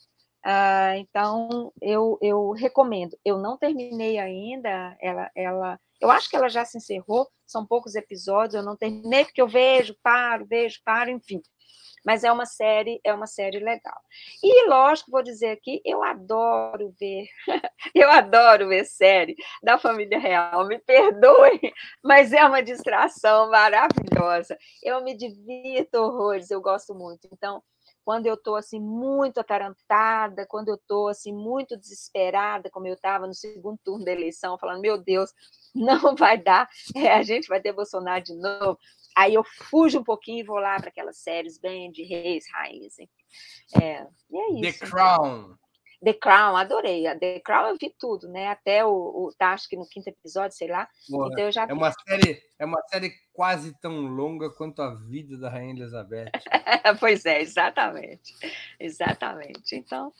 [0.46, 3.18] Uh, então, eu, eu recomendo.
[3.24, 7.94] Eu não terminei ainda, ela, ela eu acho que ela já se encerrou, são poucos
[7.94, 11.40] episódios, eu não terminei porque eu vejo, paro, vejo, paro, enfim.
[12.05, 14.01] Mas é uma série, é uma série legal.
[14.42, 17.26] E lógico, vou dizer aqui, eu adoro ver,
[17.94, 20.66] eu adoro ver série da família real.
[20.66, 21.61] Me perdoem,
[22.03, 24.57] mas é uma distração maravilhosa.
[24.82, 27.28] Eu me divirto horrores, eu gosto muito.
[27.32, 27.62] Então,
[28.09, 33.26] quando eu estou assim muito atarantada, quando eu estou assim muito desesperada, como eu estava
[33.26, 35.30] no segundo turno da eleição, falando meu Deus,
[35.78, 38.78] não vai dar, é, a gente vai ter Bolsonaro de novo.
[39.16, 43.08] Aí eu fujo um pouquinho e vou lá para aquelas séries bem de reis, raízes,
[43.80, 44.80] É, e é isso.
[44.80, 45.56] The Crown.
[46.04, 47.06] The Crown, adorei.
[47.08, 48.48] A The Crown eu vi tudo, né?
[48.48, 50.88] Até o, o tá, acho que no quinto episódio, sei lá.
[51.08, 51.28] Boa.
[51.32, 55.36] Então eu já é uma série, é uma série quase tão longa quanto a vida
[55.36, 56.30] da Rainha Elizabeth.
[57.00, 58.34] pois é, exatamente.
[58.78, 59.74] Exatamente.
[59.74, 60.12] Então,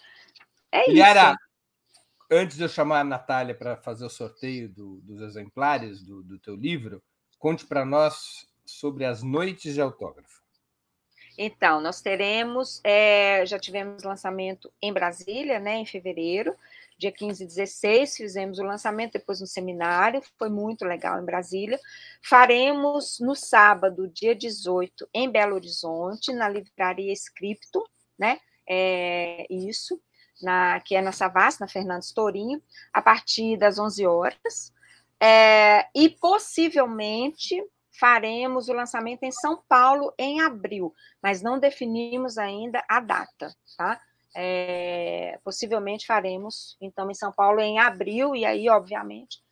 [0.73, 1.48] é Liara, isso.
[2.31, 6.39] Antes de eu chamar a Natália para fazer o sorteio do, dos exemplares do, do
[6.39, 7.03] teu livro,
[7.39, 10.43] conte para nós sobre as noites de autógrafo.
[11.39, 16.55] Então, nós teremos, é, já tivemos lançamento em Brasília, né, em fevereiro,
[16.99, 21.79] dia 15 e 16, fizemos o lançamento, depois um seminário, foi muito legal em Brasília.
[22.21, 29.99] Faremos no sábado, dia 18, em Belo Horizonte, na livraria Scripto, né, é, isso,
[30.43, 32.63] na, que é na Savassi, na Fernandes Tourinho,
[32.93, 34.73] a partir das 11 horas.
[35.21, 37.61] É, e possivelmente
[37.99, 44.01] faremos o lançamento em São Paulo em abril, mas não definimos ainda a data, tá?
[44.37, 49.43] É, possivelmente faremos, então, em São Paulo em abril, e aí, obviamente,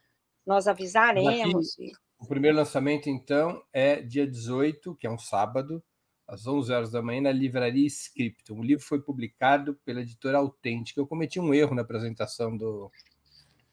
[0.47, 1.73] nós avisaremos.
[1.73, 5.83] Aqui, o primeiro lançamento, então, é dia 18, que é um sábado,
[6.27, 8.53] às 11 horas da manhã, na Livraria Script.
[8.53, 11.01] O livro foi publicado pela editora Autêntica.
[11.01, 12.91] Eu cometi um erro na apresentação do,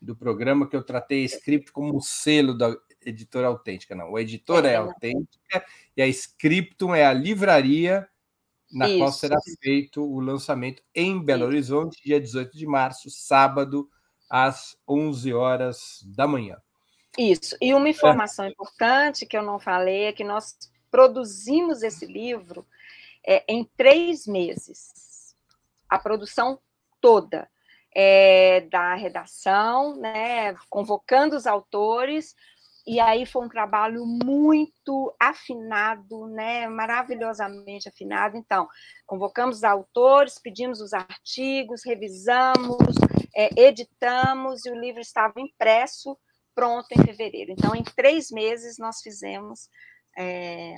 [0.01, 2.75] do programa, que eu tratei a Script como um selo da
[3.05, 4.11] editora autêntica, não.
[4.11, 8.07] O editor é, é autêntica e a Scriptum é a livraria
[8.71, 8.97] na Isso.
[8.97, 13.87] qual será feito o lançamento em Belo Horizonte, dia 18 de março, sábado,
[14.29, 16.57] às 11 horas da manhã.
[17.17, 17.55] Isso.
[17.61, 20.55] E uma informação importante que eu não falei é que nós
[20.93, 22.67] produzimos esse livro
[23.25, 25.35] é, em três meses.
[25.89, 26.59] A produção
[27.01, 27.49] toda.
[27.95, 32.35] É, da redação, né, convocando os autores,
[32.87, 38.35] e aí foi um trabalho muito afinado, né, maravilhosamente afinado.
[38.35, 38.67] Então,
[39.05, 42.95] convocamos os autores, pedimos os artigos, revisamos,
[43.35, 46.17] é, editamos, e o livro estava impresso,
[46.55, 47.51] pronto em fevereiro.
[47.51, 49.69] Então, em três meses, nós fizemos
[50.17, 50.77] é,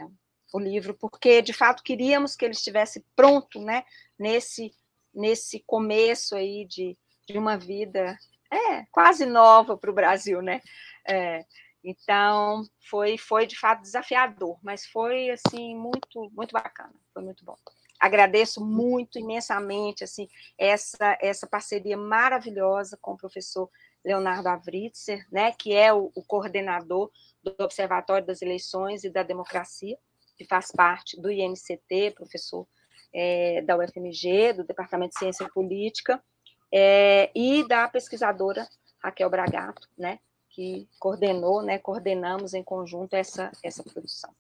[0.54, 3.84] o livro, porque, de fato, queríamos que ele estivesse pronto, né,
[4.18, 4.74] nesse,
[5.14, 8.18] nesse começo aí de, de uma vida
[8.52, 10.62] é, quase nova para o Brasil, né?
[11.08, 11.46] É,
[11.84, 17.56] então, foi, foi de fato desafiador, mas foi assim muito muito bacana, foi muito bom.
[18.00, 20.28] Agradeço muito imensamente assim
[20.58, 23.70] essa essa parceria maravilhosa com o professor
[24.04, 27.12] Leonardo Avritzer, né, que é o, o coordenador
[27.52, 29.98] do Observatório das Eleições e da Democracia,
[30.36, 32.68] que faz parte do INCT, professor
[33.14, 36.22] é, da UFMG, do Departamento de Ciência Política,
[36.74, 38.68] é, e da pesquisadora
[39.02, 40.20] Raquel Bragato, né,
[40.50, 44.34] que coordenou, né, coordenamos em conjunto essa, essa produção.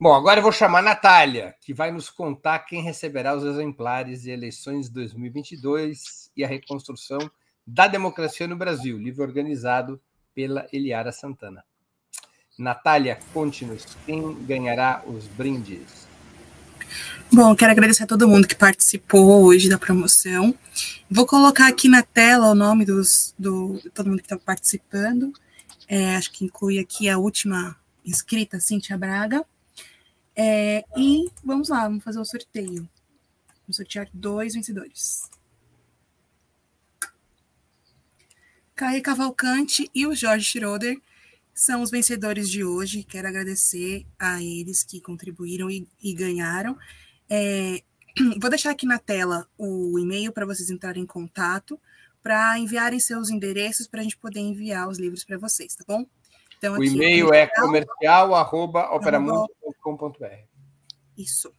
[0.00, 4.22] Bom, agora eu vou chamar a Natália, que vai nos contar quem receberá os exemplares
[4.22, 7.18] de eleições 2022 e a reconstrução
[7.66, 10.00] da democracia no Brasil, livro organizado
[10.38, 11.64] pela Eliara Santana.
[12.56, 16.06] Natália, conte-nos quem ganhará os brindes.
[17.32, 20.54] Bom, quero agradecer a todo mundo que participou hoje da promoção.
[21.10, 25.32] Vou colocar aqui na tela o nome dos, do todo mundo que está participando.
[25.88, 27.76] É, acho que inclui aqui a última
[28.06, 29.44] inscrita, Cíntia Braga.
[30.36, 32.88] É, e vamos lá, vamos fazer o sorteio.
[33.66, 35.28] Vamos sortear dois vencedores.
[38.78, 40.96] Caí Cavalcante e o Jorge Schroeder
[41.52, 43.02] são os vencedores de hoje.
[43.02, 46.78] Quero agradecer a eles que contribuíram e, e ganharam.
[47.28, 47.82] É,
[48.40, 51.76] vou deixar aqui na tela o e-mail para vocês entrarem em contato,
[52.22, 56.06] para enviarem seus endereços para a gente poder enviar os livros para vocês, tá bom?
[56.56, 60.24] Então, o e-mail é comercial.operamundo.com.br.
[61.16, 61.52] Isso.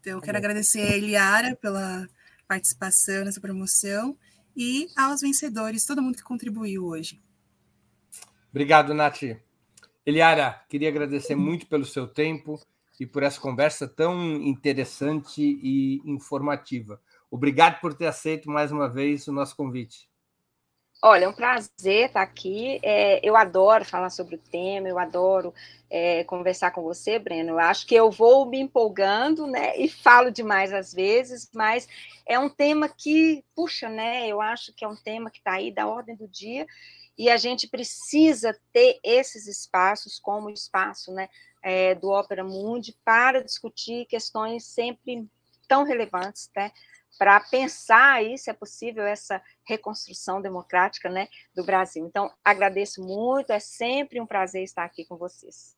[0.00, 2.06] Então, eu quero tá agradecer a Eliara pela
[2.46, 4.14] participação nessa promoção
[4.58, 7.22] e aos vencedores, todo mundo que contribuiu hoje.
[8.50, 9.22] Obrigado, Nath.
[10.04, 12.60] Eliara, queria agradecer muito pelo seu tempo
[12.98, 17.00] e por essa conversa tão interessante e informativa.
[17.30, 20.07] Obrigado por ter aceito mais uma vez o nosso convite.
[21.02, 22.80] Olha, é um prazer estar aqui.
[22.82, 25.54] É, eu adoro falar sobre o tema, eu adoro
[25.88, 27.50] é, conversar com você, Breno.
[27.50, 29.76] Eu acho que eu vou me empolgando, né?
[29.76, 31.88] E falo demais às vezes, mas
[32.26, 34.26] é um tema que, puxa, né?
[34.26, 36.66] Eu acho que é um tema que está aí da ordem do dia
[37.16, 41.28] e a gente precisa ter esses espaços como o espaço, né?
[41.62, 45.26] é, do Ópera Mundi para discutir questões sempre
[45.66, 46.70] tão relevantes, né?
[47.18, 52.06] Para pensar aí, se é possível, essa reconstrução democrática né, do Brasil.
[52.06, 55.74] Então, agradeço muito, é sempre um prazer estar aqui com vocês.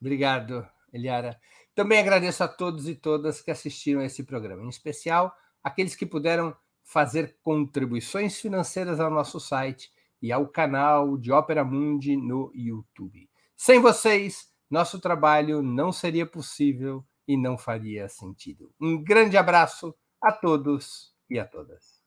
[0.00, 1.40] Obrigado, Eliara.
[1.74, 6.06] Também agradeço a todos e todas que assistiram a esse programa, em especial aqueles que
[6.06, 13.28] puderam fazer contribuições financeiras ao nosso site e ao canal de Ópera Mundi no YouTube.
[13.56, 18.72] Sem vocês, nosso trabalho não seria possível e não faria sentido.
[18.80, 21.97] Um grande abraço a todos e a todas.